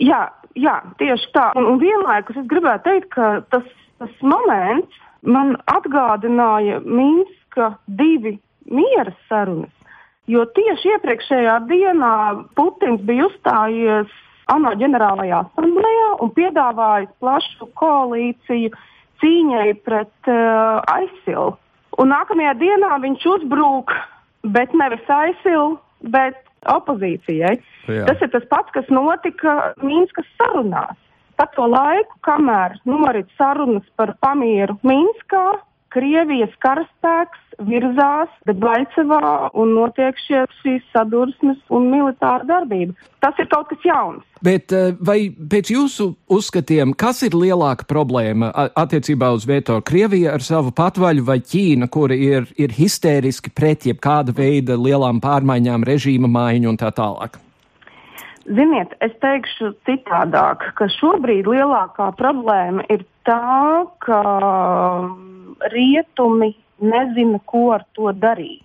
Jā, 0.02 0.26
jā 0.58 0.80
tieši 1.02 1.32
tā. 1.36 1.52
Un, 1.60 1.68
un 1.76 1.82
vienlaikus 1.84 2.40
es 2.42 2.50
gribētu 2.50 2.88
teikt, 2.90 3.12
ka 3.14 3.34
tas, 3.54 3.68
tas 4.02 4.14
moments 4.22 5.02
man 5.24 5.56
atgādināja 5.72 6.82
Minska 6.84 7.74
divi 7.88 8.38
miera 8.70 9.14
sarunas. 9.30 9.72
Jo 10.32 10.46
tieši 10.56 10.94
iepriekšējā 10.96 11.58
dienā 11.68 12.14
Putins 12.56 13.02
bija 13.04 13.28
uzstājies 13.28 14.12
ANO 14.52 14.72
ģenerālajā 14.80 15.42
asamblējā 15.46 16.08
un 16.24 16.32
piedāvājis 16.38 17.12
plašu 17.24 17.68
koalīciju 17.80 18.72
cīņai 19.24 19.68
pret 19.84 20.32
uh, 20.32 20.80
ISIL. 21.04 21.56
Un 22.00 22.12
nākamajā 22.12 22.56
dienā 22.60 22.96
viņš 23.04 23.28
uzbrūk, 23.36 23.94
bet 24.56 24.74
nevis 24.76 25.04
ISIL, 25.08 25.78
bet 26.16 26.40
opozīcijai. 26.72 27.56
Jā. 27.92 28.08
Tas 28.08 28.24
ir 28.24 28.32
tas 28.34 28.46
pats, 28.52 28.72
kas 28.76 28.90
notika 28.92 29.74
Mīnskas 29.84 30.28
sarunās. 30.40 31.00
Pa 31.40 31.48
to 31.56 31.66
laiku, 31.70 32.18
kamēr 32.26 32.78
norit 32.86 33.30
sarunas 33.38 33.86
par 33.98 34.14
pamieru 34.22 34.78
Mīnskā, 34.86 35.46
Krievijas 35.94 36.54
karaspēks 36.64 37.42
virzās 37.68 38.32
Debaļcevā 38.50 39.52
un 39.62 39.76
notiek 39.78 40.18
šie, 40.26 40.42
šīs 40.64 40.88
sadursmes 40.94 41.60
un 41.74 41.86
militāra 41.92 42.48
darbība. 42.50 42.96
Tas 43.22 43.38
ir 43.42 43.50
kaut 43.52 43.70
kas 43.70 43.86
jauns. 43.86 44.26
Bet 44.44 44.74
eh, 44.74 44.90
vai 44.98 45.30
pēc 45.30 45.70
jūsu 45.76 46.10
uzskatiem, 46.34 46.96
kas 46.98 47.22
ir 47.28 47.38
lielāka 47.38 47.86
problēma 47.90 48.50
attiecībā 48.74 49.30
uz 49.38 49.46
veto? 49.50 49.78
Krievija 49.86 50.34
ar 50.34 50.46
savu 50.46 50.74
patvaļu 50.76 51.30
vai 51.30 51.40
Ķīna, 51.46 51.92
kura 51.94 52.18
ir, 52.18 52.50
ir 52.58 52.74
histēriski 52.74 53.54
pret 53.54 53.86
jebkāda 53.92 54.34
veida 54.36 54.80
lielām 54.80 55.22
pārmaiņām, 55.22 55.86
režīma 55.94 56.32
maiņu 56.42 56.74
un 56.74 56.82
tā 56.82 56.90
tālāk? 56.96 57.38
Ziniet, 58.44 58.92
es 59.00 59.14
teikšu 59.24 59.72
citādāk, 59.88 60.66
ka 60.76 60.90
šobrīd 60.92 61.48
lielākā 61.48 62.10
problēma 62.20 62.84
ir 62.92 63.06
tā, 63.24 63.86
ka 64.04 64.20
rietumi 65.72 66.52
nezina, 66.84 67.40
ko 67.48 67.70
ar 67.78 67.86
to 67.96 68.12
darīt. 68.12 68.60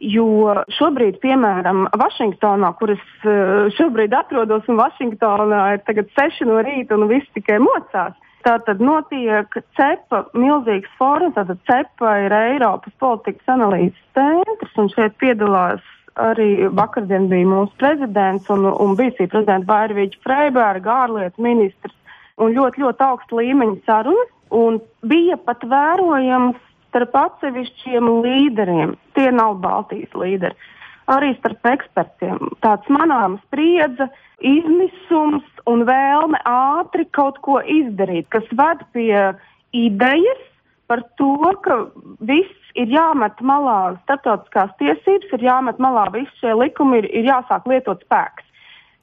Jo 0.00 0.52
šobrīd, 0.76 1.18
piemēram, 1.20 1.86
Vašingtonā, 2.00 2.72
kur 2.76 2.92
es 2.94 3.06
eh, 3.28 3.68
šobrīd 3.76 4.14
atrodos, 4.16 4.68
un 4.68 4.80
Vašingtonā 4.80 5.62
ir 5.74 5.82
tagad 5.88 6.08
seši 6.16 6.48
no 6.48 6.60
rīta 6.64 6.96
un 6.96 7.08
viss 7.08 7.28
tikai 7.36 7.58
mocās, 7.60 8.16
tātad 8.44 8.80
notiek 8.84 9.60
CEPA 9.76 10.22
milzīgs 10.32 10.92
fórums. 11.00 11.36
Tātad 11.36 11.60
CEPA 11.68 12.14
ir 12.26 12.36
Eiropas 12.36 12.96
politikas 13.00 13.52
analīzes 13.52 14.00
centrs, 14.16 14.76
un 14.80 14.88
šeit 14.92 15.16
piedalās 15.20 15.84
arī 16.18 16.68
vakardien 16.74 17.28
bija 17.30 17.48
mūsu 17.48 17.72
prezidents 17.80 18.50
un, 18.50 18.66
un 18.66 18.96
bijusī 18.98 19.28
prezidenta 19.30 19.68
Vairvīģa 19.70 20.20
Freiberga, 20.24 20.96
ārlietu 21.06 21.44
ministrs, 21.44 21.96
un 22.40 22.54
ļoti, 22.56 22.82
ļoti 22.82 23.06
augsta 23.06 23.40
līmeņa 23.40 23.78
sarunas. 23.86 24.34
Un 24.50 24.80
bija 25.06 25.36
pat 25.38 25.62
vērojams 25.70 26.58
starp 26.90 27.14
atsevišķiem 27.14 28.08
līderiem, 28.24 28.96
tie 29.14 29.28
nav 29.30 29.60
Baltijas 29.62 30.10
līderi, 30.18 30.56
arī 31.06 31.30
starp 31.36 31.68
ekspertiem 31.70 32.50
tāds 32.64 32.90
manāms 32.90 33.38
spriedze, 33.46 34.08
izmisums 34.42 35.46
un 35.70 35.84
vēlme 35.86 36.40
ātri 36.50 37.06
kaut 37.14 37.38
ko 37.46 37.60
izdarīt, 37.62 38.26
kas 38.34 38.46
ved 38.50 38.82
pie 38.96 39.14
idejas 39.70 40.46
par 40.90 41.04
to, 41.20 41.32
ka 41.64 41.76
viss 42.26 42.74
ir 42.78 42.90
jāmet 42.90 43.38
malā, 43.46 43.96
starptautiskās 44.04 44.72
tiesības 44.82 45.34
ir 45.36 45.44
jāmet 45.46 45.78
malā, 45.82 46.08
visi 46.14 46.32
šie 46.42 46.56
likumi 46.58 47.04
ir, 47.04 47.10
ir 47.20 47.28
jāsāk 47.30 47.68
lietot 47.70 48.02
spēks. 48.06 48.46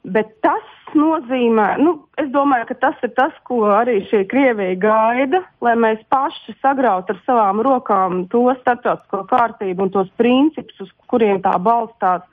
Bet 0.08 0.30
tas 0.44 0.94
nozīmē, 0.96 1.66
nu, 1.82 1.96
es 2.20 2.28
domāju, 2.32 2.68
ka 2.70 2.76
tas 2.84 3.00
ir 3.04 3.10
tas, 3.16 3.34
ko 3.48 3.64
arī 3.74 3.98
šī 4.08 4.22
Krievija 4.30 4.76
gaida, 4.80 5.42
lai 5.64 5.74
mēs 5.80 6.00
paši 6.12 6.54
sagrautu 6.62 7.16
ar 7.16 7.20
savām 7.26 7.60
rokām 7.66 8.22
to 8.32 8.46
starptautisko 8.60 9.24
kārtību 9.32 9.88
un 9.88 9.92
tos 9.96 10.12
principus, 10.20 10.86
uz 10.86 10.92
kuriem 11.10 11.42
tā 11.44 11.56
balstās 11.60 12.24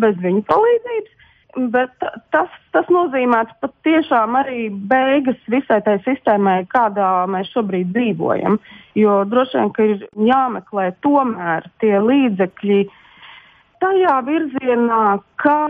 bez 0.00 0.16
viņu 0.22 0.44
palīdzības. 0.48 1.16
Bet 1.56 1.94
tas, 2.34 2.50
tas 2.76 2.88
nozīmē 2.92 3.40
patiešām 3.62 4.36
arī 4.36 4.68
beigas 4.90 5.38
visai 5.48 5.80
tai 5.86 5.96
sistēmai, 6.04 6.66
kādā 6.68 7.24
mēs 7.30 7.48
šobrīd 7.54 7.88
dzīvojam. 7.94 8.58
Jo 8.98 9.22
droši 9.24 9.56
vien, 9.56 9.72
ka 9.72 9.86
ir 9.88 10.04
jāmeklē 10.28 10.90
tomēr 11.06 11.66
tie 11.80 11.96
līdzekļi, 12.04 12.82
tajā 13.80 14.14
virzienā, 14.28 15.02
kā 15.40 15.64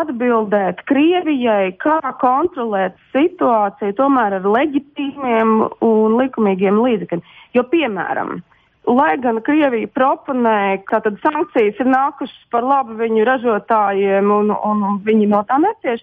atbildēt 0.00 0.82
Krievijai, 0.90 1.76
kā 1.78 2.00
kontrolēt 2.20 2.98
situāciju 3.14 3.96
tomēr 4.00 4.40
ar 4.40 4.52
leģitīmiem 4.58 5.56
un 5.86 6.18
likumīgiem 6.18 6.80
līdzekļiem. 6.82 7.22
Jo, 7.54 7.64
piemēram, 7.70 8.40
lai 8.86 9.16
gan 9.20 9.40
Krievija 9.44 9.88
proponē, 9.94 10.82
ka 10.88 11.02
sankcijas 11.04 11.80
ir 11.80 11.90
nākušas 11.90 12.46
par 12.50 12.64
labu 12.64 12.96
viņu 13.00 13.24
ražotājiem 13.28 14.30
un, 14.30 14.54
un, 14.54 14.84
un 14.84 15.02
viņi 15.04 15.28
no 15.30 15.42
tā 15.48 15.58
necieš, 15.60 16.00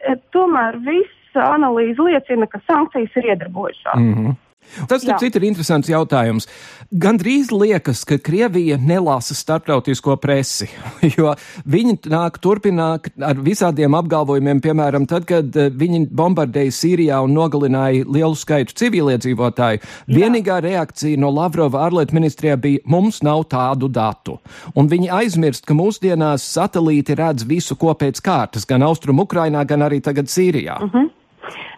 eh, 0.00 0.18
tomēr 0.34 0.78
viss 0.86 1.16
analīze 1.34 2.02
liecina, 2.02 2.46
ka 2.46 2.60
sankcijas 2.66 3.16
ir 3.16 3.32
iedarbojušās. 3.34 3.98
Mm 3.98 4.14
-hmm. 4.14 4.38
Tas, 4.88 5.02
starp 5.02 5.20
citu, 5.22 5.40
ir 5.40 5.48
interesants 5.50 5.90
jautājums. 5.90 6.46
Gan 6.90 7.18
drīz 7.20 7.52
liekas, 7.54 8.02
ka 8.08 8.18
Krievija 8.18 8.78
nelasa 8.80 9.34
starptautisko 9.38 10.16
presi, 10.22 10.68
jo 11.16 11.34
viņi 11.70 11.96
nāk 12.10 12.40
turpināt 12.42 13.10
ar 13.22 13.38
visādiem 13.38 13.94
apgalvojumiem, 13.98 14.62
piemēram, 14.64 15.06
tad, 15.10 15.26
kad 15.28 15.54
eh, 15.54 15.70
viņi 15.70 16.06
bombardēja 16.16 16.74
Sīrijā 16.74 17.20
un 17.24 17.36
nogalināja 17.36 18.06
lielu 18.06 18.38
skaitu 18.38 18.74
civiliedzīvotāju. 18.80 19.84
Vienīgā 20.10 20.60
reakcija 20.64 21.20
no 21.20 21.30
Lavrova 21.34 21.86
ārlietu 21.86 22.16
ministrijā 22.18 22.58
bija: 22.60 22.82
mums 22.90 23.22
nav 23.26 23.46
tādu 23.52 23.90
datu. 23.90 24.38
Un 24.74 24.90
viņi 24.90 25.12
aizmirst, 25.20 25.66
ka 25.68 25.76
mūsdienās 25.78 26.46
satelīti 26.56 27.18
redz 27.18 27.46
visu 27.46 27.78
ko 27.78 27.94
pēc 27.94 28.22
kārtas, 28.24 28.66
gan 28.66 28.82
Austrum 28.86 29.22
Ukrainā, 29.22 29.64
gan 29.66 29.86
arī 29.86 30.02
tagad 30.02 30.30
Sīrijā. 30.30 30.80
Uh 30.80 30.86
mhm. 30.90 30.98
-huh. 30.98 31.19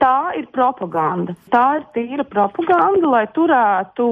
Tā 0.02 0.32
ir 0.38 0.48
propaganda. 0.54 1.36
Tā 1.52 1.66
ir 1.80 1.84
tīra 1.96 2.26
propaganda, 2.28 3.08
lai 3.08 3.26
turētu 3.36 4.06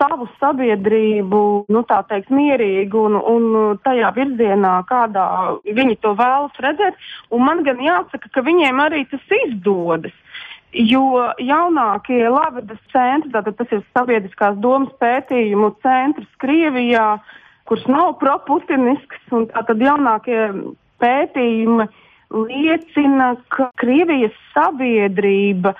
savu 0.00 0.26
sabiedrību, 0.40 1.42
nu, 1.70 1.82
tā 1.86 2.00
teikt, 2.08 2.32
mierīgu 2.34 3.04
un, 3.08 3.18
un 3.18 3.76
tajā 3.84 4.10
virzienā, 4.16 4.80
kādā 4.88 5.26
viņi 5.66 5.98
to 6.02 6.14
vēlas 6.18 6.58
redzēt. 6.64 6.98
Un 7.30 7.46
man 7.46 7.62
gan 7.66 7.82
jāsaka, 7.82 8.32
ka 8.32 8.44
viņiem 8.46 8.82
arī 8.82 9.04
tas 9.10 9.36
izdodas. 9.44 10.16
Jo 10.72 11.28
jaunākie 11.36 12.24
Latvijas 12.32 12.80
centri, 12.94 13.30
tātad 13.34 13.58
tas 13.58 13.74
ir 13.76 13.82
sabiedriskās 13.92 14.56
domas 14.64 14.92
pētījumu 15.02 15.74
centrs 15.84 16.30
Krievijā, 16.40 17.18
kurš 17.68 17.84
nav 17.92 18.14
proputinisks, 18.22 19.20
un 19.36 19.50
tātad 19.52 19.84
jaunākie 19.84 20.48
pētījumi 21.02 21.90
liecina, 22.32 23.34
ka 23.52 23.70
Krievijas 23.80 24.36
sabiedrība 24.54 25.74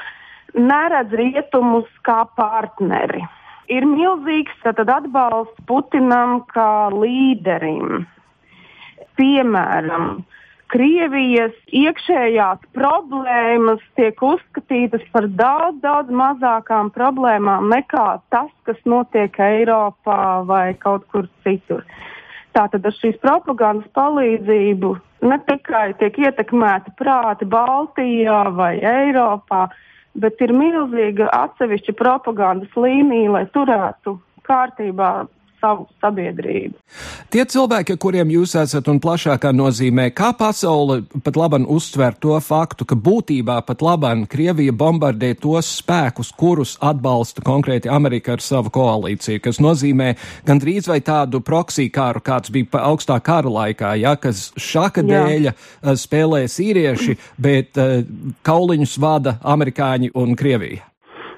neredz 0.55 1.15
rietumus 1.17 1.89
kā 2.07 2.23
partneri. 2.37 3.25
Ir 3.73 3.87
milzīgs 3.89 4.59
tad, 4.65 4.83
atbalsts 4.85 5.65
Putinam 5.69 6.43
kā 6.53 6.91
līderim. 6.93 8.05
Piemēram, 9.17 10.23
Krievijas 10.73 11.53
iekšējās 11.77 12.63
problēmas 12.73 13.83
tiek 13.99 14.17
uzskatītas 14.25 15.03
par 15.13 15.27
daudz, 15.37 15.83
daudz 15.85 16.15
mazākām 16.17 16.89
problēmām 16.95 17.69
nekā 17.73 18.07
tas, 18.33 18.49
kas 18.65 18.81
notiek 18.89 19.37
Eiropā 19.37 20.41
vai 20.49 20.73
kaut 20.81 21.05
kur 21.13 21.29
citur. 21.45 21.85
Tātad 22.53 22.85
ar 22.85 22.95
šīs 22.99 23.17
propagandas 23.23 23.89
palīdzību 23.97 24.91
ne 25.25 25.39
tikai 25.47 25.93
tiek 26.01 26.19
ietekmēti 26.21 26.93
prāti 26.99 27.49
Baltijā 27.49 28.43
vai 28.57 28.75
Eiropā, 28.81 29.67
bet 30.21 30.41
ir 30.45 30.53
milzīga 30.57 31.31
atsevišķa 31.33 31.95
propagandas 31.97 32.75
līnija, 32.77 33.31
lai 33.37 33.45
turētu 33.55 34.19
kārtībā 34.49 35.13
savu 35.63 35.87
sabiedrību. 36.03 36.75
Tie 37.33 37.45
cilvēki, 37.49 37.97
kuriem 38.03 38.33
jūs 38.35 38.57
esat 38.59 38.89
un 38.91 38.99
plašākā 39.03 39.53
nozīmē, 39.55 40.09
kā 40.17 40.33
pasaule 40.39 41.03
pat 41.25 41.39
labam 41.39 41.67
uztver 41.71 42.17
to 42.21 42.37
faktu, 42.43 42.87
ka 42.89 42.99
būtībā 42.99 43.61
pat 43.67 43.85
labam 43.85 44.27
Krievija 44.31 44.75
bombardē 44.75 45.33
tos 45.41 45.71
spēkus, 45.79 46.33
kurus 46.37 46.75
atbalsta 46.83 47.45
konkrēti 47.47 47.91
Amerika 47.93 48.37
ar 48.37 48.45
savu 48.45 48.73
koalīciju, 48.75 49.43
kas 49.45 49.63
nozīmē 49.63 50.13
gandrīz 50.49 50.91
vai 50.91 51.01
tādu 51.05 51.43
proksī 51.45 51.89
kāru, 51.95 52.23
kāds 52.25 52.53
bija 52.53 52.83
augstā 52.83 53.19
kara 53.25 53.51
laikā, 53.53 53.95
ja, 54.03 54.17
kas 54.21 54.51
šaka 54.59 55.05
Jā. 55.07 55.25
dēļa 55.27 55.57
uh, 55.57 55.93
spēlē 55.99 56.45
sīrieši, 56.51 57.19
bet 57.43 57.79
uh, 57.81 58.01
kauliņus 58.47 58.97
vada 59.03 59.39
amerikāņi 59.55 60.13
un 60.19 60.35
Krievija. 60.39 60.92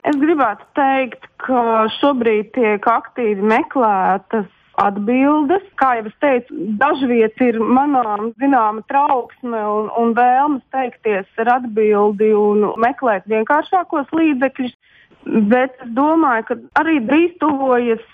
Es 0.04 0.16
gribētu 0.20 0.66
teikt, 0.76 1.24
ka 1.40 1.86
šobrīd 1.96 2.50
tiek 2.52 2.84
aktīvi 2.88 3.44
meklētas 3.54 4.50
atbildes. 4.82 5.64
Kā 5.80 5.94
jau 5.98 6.10
es 6.10 6.16
teicu, 6.20 6.56
dažviet 6.80 7.40
ir 7.46 7.56
manām 7.62 8.32
zināma 8.42 8.84
trauksme 8.90 9.62
un, 9.76 9.88
un 10.00 10.12
vēlme 10.18 10.60
steigties 10.66 11.40
ar 11.40 11.54
atbildi 11.58 12.34
un 12.36 12.66
meklēt 12.84 13.24
vienkāršākos 13.32 14.12
līdzekļus. 14.18 14.76
Bet 15.48 15.80
es 15.80 15.94
domāju, 15.96 16.50
ka 16.50 16.58
arī 16.82 16.98
drīz 17.08 17.38
tuvojas 17.40 18.04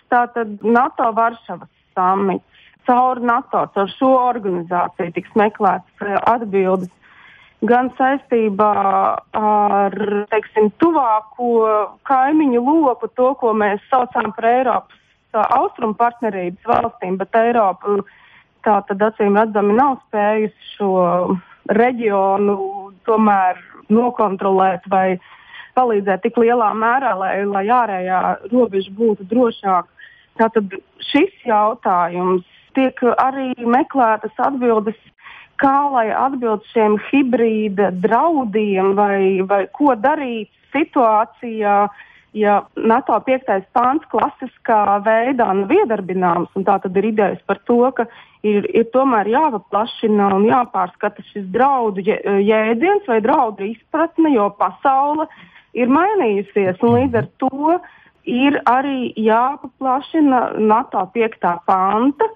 NATO 0.63 1.11
Varšavas 1.17 1.71
samits. 1.99 2.47
Caur 2.87 3.19
NATO, 3.21 3.67
caur 3.75 3.91
šo 3.99 4.15
organizāciju 4.31 5.13
tiks 5.19 5.35
meklētas 5.39 6.23
atbildes 6.31 6.95
gan 7.67 7.91
saistībā 7.99 8.71
ar 9.37 9.97
teiksim, 10.33 10.71
tuvāko 10.81 11.51
kaimiņu 12.09 12.63
loku, 12.65 13.11
to, 13.17 13.35
ko 13.41 13.53
mēs 13.57 13.83
saucam 13.91 14.33
par 14.37 14.49
Eiropas 14.49 14.97
austrumu 15.57 15.95
partnerības 15.99 16.67
valstīm, 16.67 17.19
bet 17.21 17.37
Eiropa 17.39 18.01
tā 18.65 18.81
tad 18.89 19.03
acīm 19.11 19.37
redzami 19.39 19.77
nav 19.77 20.01
spējusi 20.07 20.73
šo 20.77 20.95
reģionu 21.71 22.57
tomēr 23.07 23.61
nokontrolēt 23.93 24.87
vai 24.91 25.21
palīdzēt 25.77 26.25
tik 26.25 26.39
lielā 26.41 26.73
mērā, 26.77 27.15
lai, 27.19 27.35
lai 27.47 27.65
ārējā 27.71 28.21
robeža 28.51 28.93
būtu 28.97 29.27
drošāka. 29.31 29.89
Tātad 30.41 30.75
šis 31.11 31.33
jautājums 31.47 32.47
tiek 32.75 33.01
arī 33.19 33.53
meklētas 33.67 34.35
atbildes 34.41 34.99
kā 35.61 35.77
lai 35.93 36.09
atbild 36.15 36.65
šiem 36.73 36.97
hibrīda 37.11 37.91
draudiem 38.03 38.95
vai, 38.99 39.43
vai 39.47 39.65
ko 39.77 39.95
darīt 39.99 40.51
situācijā, 40.75 41.77
ja 42.37 42.57
NATO 42.77 43.19
5. 43.27 43.53
pāns 43.75 44.07
klasiskā 44.13 45.01
veidā 45.05 45.49
nav 45.61 45.73
iedarbināms. 45.75 46.53
Tā 46.67 46.79
tad 46.83 46.97
ir 46.97 47.11
idejas 47.11 47.41
par 47.47 47.61
to, 47.67 47.81
ka 47.97 48.07
ir, 48.47 48.67
ir 48.71 48.87
tomēr 48.95 49.31
jāpaplašina 49.31 50.31
un 50.37 50.47
jāpārskata 50.49 51.25
šis 51.33 51.49
draudu 51.55 52.05
jēdziens 52.07 53.09
vai 53.11 53.21
draudu 53.25 53.67
izpratne, 53.73 54.35
jo 54.37 54.51
pasaule 54.61 55.27
ir 55.75 55.91
mainījusies. 55.91 56.79
Līdz 56.83 57.19
ar 57.23 57.33
to 57.43 57.81
ir 58.31 58.61
arī 58.71 59.11
jāpaplašina 59.19 60.45
NATO 60.61 61.05
5. 61.17 61.51
panta 61.67 62.31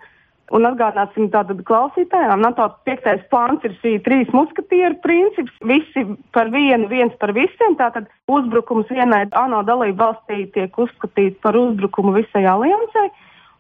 Un 0.52 0.66
atgādināsim 0.68 1.30
tātad 1.33 1.62
klausītājām, 1.64 2.42
NATO 2.44 2.66
piektais 2.85 3.22
plāns 3.33 3.62
ir 3.64 3.72
šī 3.80 3.94
trīs 4.04 4.33
muskatieru 4.37 4.98
princips, 5.00 5.54
visi 5.64 6.04
par 6.37 6.50
vienu, 6.52 6.85
viens 6.90 7.14
par 7.22 7.33
visiem. 7.33 7.78
Tātad 7.78 8.11
uzbrukums 8.28 8.90
vienai 8.92 9.22
ANO 9.40 9.62
dalību 9.64 9.96
valstī 10.02 10.44
tiek 10.52 10.76
uzskatīts 10.76 11.40
par 11.40 11.57
uzbrukumu 11.57 12.12
visai 12.18 12.44
aliansai. 12.44 13.09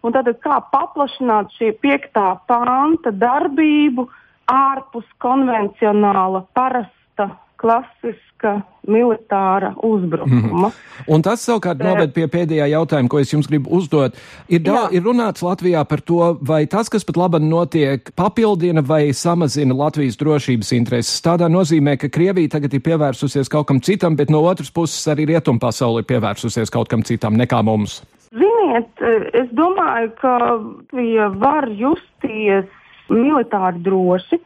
Un 0.04 0.12
tātad 0.12 0.36
kā 0.44 0.60
paplašināt 0.74 1.56
šī 1.56 1.72
piektā 1.80 2.26
panta 2.50 3.14
darbību 3.16 4.04
ārpus 4.52 5.08
konvencionāla 5.24 6.44
parasta 6.52 7.30
klasiska 7.60 8.60
militāra 8.88 9.72
uzbrukuma. 9.82 10.68
Mm. 10.68 11.12
Un 11.14 11.22
tas 11.24 11.42
savukārt 11.46 11.80
noved 11.80 12.12
pie 12.16 12.26
pēdējā 12.30 12.66
jautājuma, 12.74 13.10
ko 13.10 13.20
es 13.22 13.32
jums 13.32 13.48
gribu 13.48 13.72
uzdot. 13.78 14.18
Ir, 14.52 14.60
da, 14.66 14.86
ir 14.92 15.04
runāts 15.06 15.44
Latvijā 15.44 15.84
par 15.88 16.02
to, 16.04 16.34
vai 16.44 16.64
tas, 16.70 16.90
kas 16.92 17.06
pat 17.08 17.18
labi 17.20 17.40
notiek, 17.44 18.10
papildina 18.18 18.84
vai 18.84 19.14
samazina 19.16 19.76
Latvijas 19.78 20.18
drošības 20.20 20.74
intereses. 20.76 21.22
Tādā 21.24 21.48
nozīmē, 21.52 21.96
ka 22.00 22.12
Krievija 22.12 22.56
tagad 22.56 22.76
ir 22.76 22.84
pievērsusies 22.84 23.52
kaut 23.52 23.70
kam 23.70 23.80
citam, 23.84 24.18
bet 24.18 24.32
no 24.32 24.44
otras 24.44 24.72
puses 24.74 25.00
arī 25.08 25.28
rietumpasauli 25.32 26.04
ir 26.04 26.10
pievērsusies 26.12 26.72
kaut 26.74 26.92
kam 26.92 27.06
citam 27.06 27.38
nekā 27.40 27.62
mums. 27.64 28.02
Ziniet, 28.34 29.00
es 29.32 29.48
domāju, 29.56 30.12
ka 30.20 30.36
Latvija 30.42 31.30
var 31.40 31.70
justies 31.72 32.68
militāri 33.08 33.80
droši. 33.84 34.40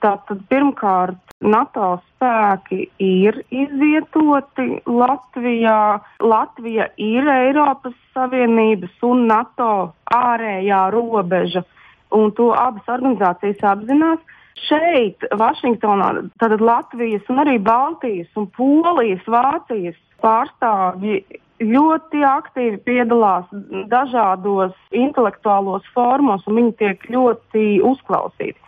Tātad 0.00 0.40
pirmkārt 0.48 1.29
NATO 1.40 1.94
spēki 2.04 2.84
ir 3.00 3.38
izvietoti 3.48 4.82
Latvijā. 4.86 6.00
Latvija 6.20 6.90
ir 7.00 7.28
Eiropas 7.32 7.96
Savienības 8.14 9.00
un 9.08 9.24
NATO 9.30 9.70
ārējā 10.12 10.82
robeža, 10.92 11.64
un 12.12 12.34
to 12.36 12.50
abas 12.52 12.92
organizācijas 12.92 13.64
apzinās. 13.72 14.20
Šeit, 14.60 15.24
Vašingtonā, 15.40 16.10
tad 16.42 16.60
Latvijas 16.60 17.28
un 17.32 17.40
arī 17.40 17.56
Baltijas 17.64 18.28
un 18.36 18.50
Polijas, 18.52 19.22
Vācijas 19.24 19.96
pārstāvji 20.20 21.22
ļoti 21.60 22.20
aktīvi 22.24 22.80
piedalās 22.84 23.48
dažādos 23.88 24.76
intelektuālos 24.92 25.86
formos, 25.94 26.44
un 26.48 26.60
viņi 26.60 26.76
tiek 26.82 27.08
ļoti 27.12 27.64
uzklausīti. 27.84 28.58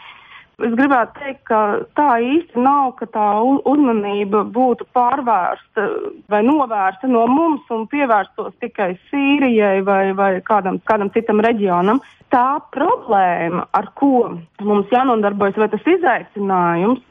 Es 0.63 0.75
gribētu 0.79 1.19
teikt, 1.19 1.41
ka 1.49 1.59
tā 1.99 2.09
īsti 2.23 2.61
nav, 2.63 2.93
ka 3.01 3.09
tā 3.11 3.27
uzmanība 3.67 4.45
būtu 4.55 4.87
pārvērsta 4.95 5.87
vai 6.31 6.43
novērsta 6.47 7.11
no 7.11 7.25
mums 7.27 7.67
un 7.75 7.89
pievērstos 7.91 8.55
tikai 8.63 8.93
Sīrijai 9.09 9.83
vai, 9.87 10.13
vai 10.15 10.31
kādam, 10.47 10.79
kādam 10.87 11.11
citam 11.17 11.43
reģionam. 11.43 11.99
Tā 12.31 12.61
problēma, 12.77 13.67
ar 13.75 13.91
ko 13.99 14.37
mums 14.63 14.95
jānodarbojas, 14.95 15.59
vai 15.59 15.71
tas 15.73 15.91
izaicinājums, 15.97 17.03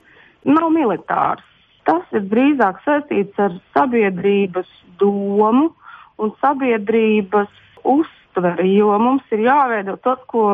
nav 0.47 0.71
militārs. 0.71 1.43
Tas 1.89 2.07
ir 2.15 2.23
drīzāk 2.31 2.79
saistīts 2.85 3.41
ar 3.41 3.57
sabiedrības 3.75 4.69
domu 5.01 5.73
un 6.21 6.31
sabiedrības 6.39 7.51
uztveri, 7.83 8.77
jo 8.77 8.95
mums 9.01 9.27
ir 9.35 9.43
jāveido 9.49 9.97
tas, 10.05 10.21
ko 10.31 10.53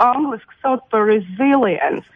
angliski 0.00 0.62
sauc 0.62 0.86
par 0.88 1.04
resilience 1.10 2.06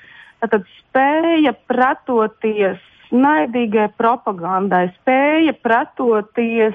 Tātad 0.42 0.66
spēja 0.81 1.52
pretoties 1.70 2.81
naidīgai 3.14 3.92
propagandai, 3.94 4.88
spēja 4.96 5.55
pretoties 5.62 6.74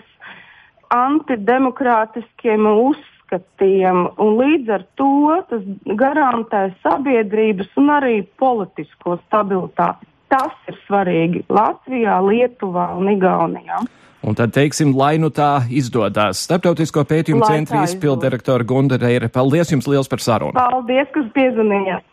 antidemokrātiskiem 0.93 2.69
uzskatiem, 2.71 4.05
un 4.23 4.39
līdz 4.39 4.73
ar 4.77 4.87
to 4.99 5.35
tas 5.49 5.67
garantē 5.99 6.69
sabiedrības 6.85 7.75
un 7.81 7.91
arī 7.97 8.21
politisko 8.39 9.19
stabilitāti. 9.25 10.07
Tas 10.31 10.55
ir 10.67 10.79
svarīgi 10.87 11.45
Latvijā, 11.51 12.17
Lietuvā 12.23 12.93
un 12.95 13.11
Igaunijā. 13.11 13.83
Un 14.27 14.35
tad 14.35 14.51
teiksim, 14.55 14.95
lai 14.97 15.15
nu 15.21 15.29
tā 15.31 15.61
izdodas. 15.71 16.41
Starptautisko 16.47 17.03
pētījumu 17.07 17.47
centra 17.47 17.83
izpildirektora 17.87 18.65
Gunda 18.67 18.97
Reire. 18.99 19.29
Paldies 19.31 19.71
jums 19.71 19.87
liels 19.87 20.11
par 20.11 20.23
sarunu. 20.23 20.55
Paldies, 20.55 21.07
kas 21.15 21.29
piezvanījāt. 21.35 22.03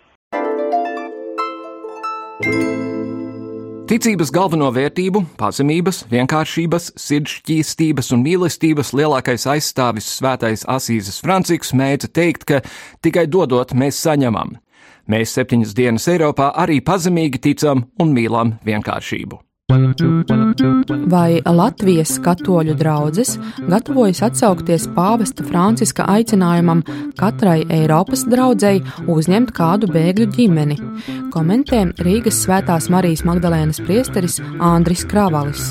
Ticības 2.35 4.33
galveno 4.35 4.67
vērtību, 4.75 5.21
pazemības, 5.39 6.01
vienkāršības, 6.11 6.89
sirdšķīstības 6.99 8.11
un 8.17 8.25
mīlestības 8.25 8.91
lielākais 8.99 9.47
aizstāvis 9.53 10.09
svētais 10.17 10.67
Asīzes 10.67 11.21
Franciks 11.23 11.71
mēdza 11.79 12.11
teikt, 12.11 12.43
ka 12.49 12.61
tikai 13.07 13.29
dodot 13.31 13.77
mēs 13.79 14.03
saņemam. 14.03 14.57
Mēs 15.07 15.37
septiņas 15.39 15.79
dienas 15.79 16.11
Eiropā 16.11 16.51
arī 16.59 16.81
pazemīgi 16.83 17.39
ticam 17.39 17.87
un 18.03 18.11
mīlam 18.17 18.57
vienkāršību. 18.67 19.39
Vai 21.09 21.39
Latvijas 21.41 22.19
katoļu 22.21 22.75
draugs 22.77 23.31
gatavojas 23.65 24.21
atsaukties 24.27 24.85
pāvesta 24.93 25.41
Franciska 25.47 26.05
aicinājumam 26.13 26.83
katrai 27.17 27.63
Eiropas 27.73 28.27
draudzēji 28.29 28.83
uzņemt 29.09 29.55
kādu 29.57 29.89
bēgļu 29.89 30.27
ģimeni? 30.35 30.77
Komentē 31.33 31.81
Rīgas 31.97 32.43
Svētās 32.45 32.91
Marijas 32.93 33.25
Magdalēnas 33.25 33.81
priesteris 33.87 34.37
Andris 34.61 35.07
Kravalis. 35.09 35.71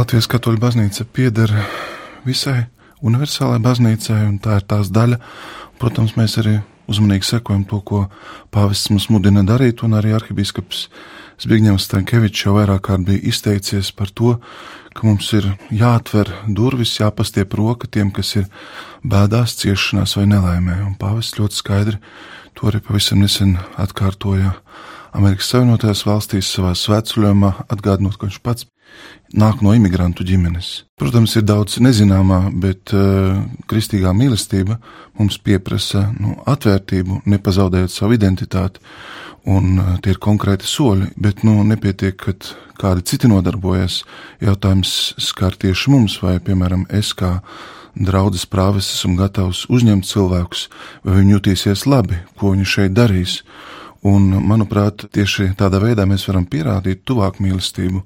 Latvijas 0.00 0.30
katoļu 0.32 0.62
baznīca 0.64 1.04
pieder 1.12 1.52
visai 2.24 2.62
universālai 3.04 3.60
baznīcai, 3.60 4.22
un 4.30 4.38
tā 4.40 4.62
ir 4.62 4.64
tās 4.72 4.88
daļa. 4.88 5.20
Protams, 5.76 6.16
mēs 6.16 6.38
arī 6.40 6.62
uzmanīgi 6.88 7.28
sekojam 7.34 7.66
to, 7.68 7.82
ko 7.84 8.06
pāvests 8.54 8.88
mums 8.92 9.10
mudina 9.12 9.44
darīt, 9.44 9.84
un 9.84 10.00
arī 10.00 10.16
arhibīskaps 10.16 10.86
Zbigņevs 11.42 11.88
Stankevičs 11.88 12.44
jau 12.46 12.54
vairāk 12.58 12.84
kārt 12.86 13.08
bija 13.08 13.24
izteicies 13.30 13.90
par 13.96 14.12
to, 14.14 14.36
ka 14.94 15.06
mums 15.08 15.32
ir 15.34 15.48
jāatver 15.74 16.30
durvis, 16.46 16.94
jāpastiep 17.00 17.56
roka 17.58 17.90
tiem, 17.90 18.12
kas 18.14 18.36
ir 18.38 18.46
bēdās, 19.02 19.56
ciešanās 19.58 20.14
vai 20.20 20.28
nelaimē, 20.30 20.78
un 20.86 20.94
pāvests 21.00 21.40
ļoti 21.40 21.58
skaidri 21.58 22.00
to 22.54 22.70
arī 22.70 22.80
pavisam 22.82 23.22
nesen 23.22 23.56
atkārtoja. 23.80 24.54
Amerikas 25.14 25.50
Savienotajās 25.52 26.04
valstīs 26.06 26.50
savā 26.50 26.72
svētceļojumā, 26.78 27.50
atgādinot, 27.70 28.16
ka 28.18 28.26
viņš 28.28 28.40
pats 28.42 28.66
nāk 29.34 29.62
no 29.62 29.74
imigrantu 29.74 30.26
ģimenes. 30.26 30.84
Protams, 30.98 31.34
ir 31.38 31.46
daudz 31.46 31.80
nezināmā, 31.82 32.40
bet 32.62 32.94
uh, 32.94 33.42
kristīgā 33.70 34.14
mīlestība 34.14 34.78
mums 35.18 35.38
pieprasa 35.42 36.08
nu, 36.18 36.36
atvērtību, 36.50 37.22
nepazaudējot 37.30 37.94
savu 37.94 38.18
identitāti, 38.18 38.82
un 39.44 39.78
uh, 39.78 39.94
tie 40.02 40.14
ir 40.14 40.20
konkrēti 40.22 40.68
soļi, 40.68 41.12
bet 41.20 41.44
nu, 41.46 41.58
nepietiek, 41.68 42.16
ka 42.16 42.34
kādi 42.80 43.04
citi 43.06 43.30
nodarbojas. 43.30 44.02
Jautājums 44.42 45.14
skar 45.20 45.56
tieši 45.60 45.92
mums, 45.92 46.18
vai, 46.22 46.38
piemēram, 46.42 46.86
es 46.92 47.12
kā 47.16 47.38
draudzes 47.94 48.46
prāvis 48.50 48.90
esmu 48.96 49.16
gatavs 49.20 49.64
uzņemt 49.70 50.06
cilvēkus, 50.08 50.68
vai 51.06 51.20
viņi 51.20 51.36
jutīsies 51.36 51.86
labi, 51.86 52.18
ko 52.38 52.54
viņi 52.54 52.68
šeit 52.68 52.96
darīs. 52.96 53.42
Un, 54.04 54.28
manuprāt, 54.44 55.06
tieši 55.16 55.54
tādā 55.56 55.80
veidā 55.80 56.04
mēs 56.08 56.26
varam 56.28 56.44
pierādīt 56.44 57.06
tuvāk 57.08 57.40
mīlestību. 57.40 58.02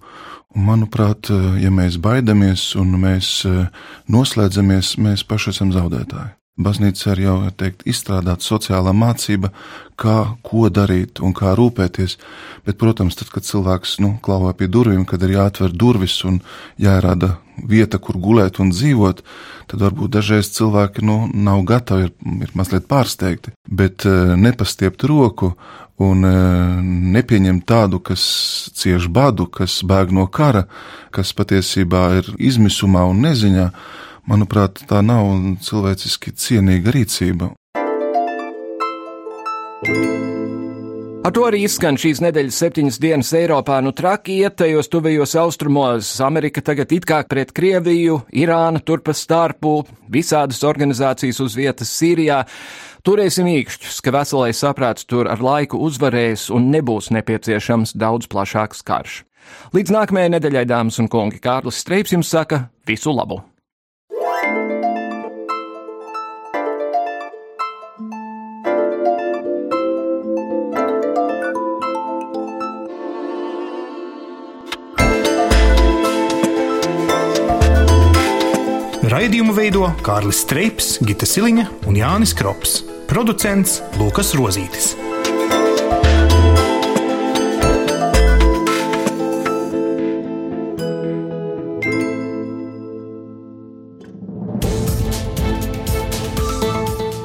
Un, 0.55 0.65
manuprāt, 0.69 1.31
ja 1.59 1.73
mēs 1.75 1.99
baidamies 2.03 2.71
un 2.79 2.95
mēs 3.03 3.33
eh, 3.49 3.67
noslēdzamies, 4.11 4.97
mēs 5.03 5.27
paši 5.27 5.57
esam 5.57 5.75
zaudētāji. 5.75 6.38
Baznīca 6.59 7.13
ir 7.15 7.21
jau 7.23 7.37
teikt, 7.55 7.85
izstrādāta 7.87 8.43
sociālā 8.43 8.91
mācība, 8.97 9.53
kā, 9.99 10.35
ko 10.43 10.67
darīt 10.75 11.23
un 11.23 11.35
kā 11.37 11.55
rūpēties. 11.59 12.17
Bet, 12.67 12.79
protams, 12.81 13.19
tad, 13.19 13.31
kad 13.35 13.47
cilvēks 13.47 13.99
nu, 14.03 14.17
klauva 14.23 14.55
pie 14.59 14.67
durvīm, 14.67 15.05
kad 15.07 15.23
ir 15.23 15.37
jāatver 15.37 15.71
durvis 15.71 16.19
un 16.27 16.41
jārada 16.83 17.37
vieta, 17.59 17.99
kur 18.03 18.19
gulēt 18.23 18.59
un 18.63 18.73
dzīvot, 18.75 19.23
tad 19.71 19.83
varbūt 19.87 20.15
dažreiz 20.19 20.51
cilvēki 20.55 21.07
nu, 21.07 21.21
nav 21.35 21.63
gatavi, 21.67 22.11
ir, 22.11 22.15
ir 22.47 22.55
mazliet 22.59 22.91
pārsteigti. 22.91 23.55
Bet 23.67 24.07
eh, 24.07 24.35
nepastiept 24.39 25.07
roku 25.07 25.55
un 25.99 26.23
e, 26.25 26.33
nepieņemt 27.15 27.65
tādu, 27.67 28.01
kas 28.03 28.23
cieš 28.79 29.09
badu, 29.13 29.49
kas 29.51 29.81
bēg 29.87 30.13
no 30.15 30.29
kara, 30.31 30.67
kas 31.15 31.35
patiesībā 31.37 32.05
ir 32.21 32.31
izmisumā 32.39 33.05
un 33.11 33.25
neziņā, 33.27 33.69
manuprāt, 34.29 34.85
tā 34.89 35.01
nav 35.05 35.33
cilvēciski 35.65 36.35
cienīga 36.37 36.95
rīcība. 36.95 37.53
Ar 41.29 41.35
to 41.35 41.43
arī 41.45 41.65
izskan 41.67 41.99
šīs 42.01 42.23
nedēļas 42.25 42.59
septiņas 42.63 42.99
dienas 43.03 43.31
Eiropā. 43.37 43.83
Nu, 43.85 43.91
traki 43.93 44.39
iet 44.41 44.55
tajos 44.63 44.89
tuvējos 44.89 45.35
austrumos. 45.37 46.13
Amerika 46.25 46.63
tagad 46.65 46.95
it 46.95 47.05
kā 47.09 47.19
pret 47.29 47.51
Krieviju, 47.53 48.23
Irāna 48.33 48.81
turpa 48.81 49.13
starpu, 49.13 49.83
visādas 50.09 50.63
organizācijas 50.65 51.43
uz 51.45 51.59
vietas 51.59 51.93
Sīrijā. 51.99 52.45
Turēsim 53.05 53.51
īkšķus, 53.51 54.01
ka 54.05 54.15
veselais 54.15 54.63
saprāts 54.63 55.05
tur 55.11 55.29
ar 55.29 55.43
laiku 55.45 55.83
uzvarēs 55.85 56.49
un 56.55 56.71
nebūs 56.73 57.11
nepieciešams 57.19 57.93
daudz 57.99 58.31
plašāks 58.31 58.81
karš. 58.87 59.21
Līdz 59.77 59.95
nākamajai 59.99 60.33
nedēļai, 60.39 60.65
dāmas 60.71 61.03
un 61.03 61.13
kungi, 61.13 61.43
Kārlis 61.45 61.83
Streips 61.83 62.17
jums 62.17 62.33
saka 62.33 62.69
visu 62.89 63.13
labu! 63.13 63.43
Raidījumu 79.19 79.51
veido 79.51 79.81
Kārlis 80.07 80.45
Streips, 80.45 80.93
Gita 81.03 81.27
Siliņa 81.27 81.65
un 81.91 81.97
Jānis 81.99 82.31
Krops. 82.39 82.85
Producents 83.11 83.81
Lukas 83.99 84.31
Rozītis. 84.39 84.93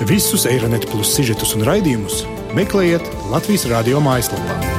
Visus 0.09 0.47
Eironet 0.49 0.89
plus 0.89 1.13
sižetus 1.13 1.53
un 1.53 1.67
raidījumus 1.69 2.23
meklējiet 2.57 3.05
Latvijas 3.29 3.69
radio 3.69 4.01
mājaslapā. 4.01 4.72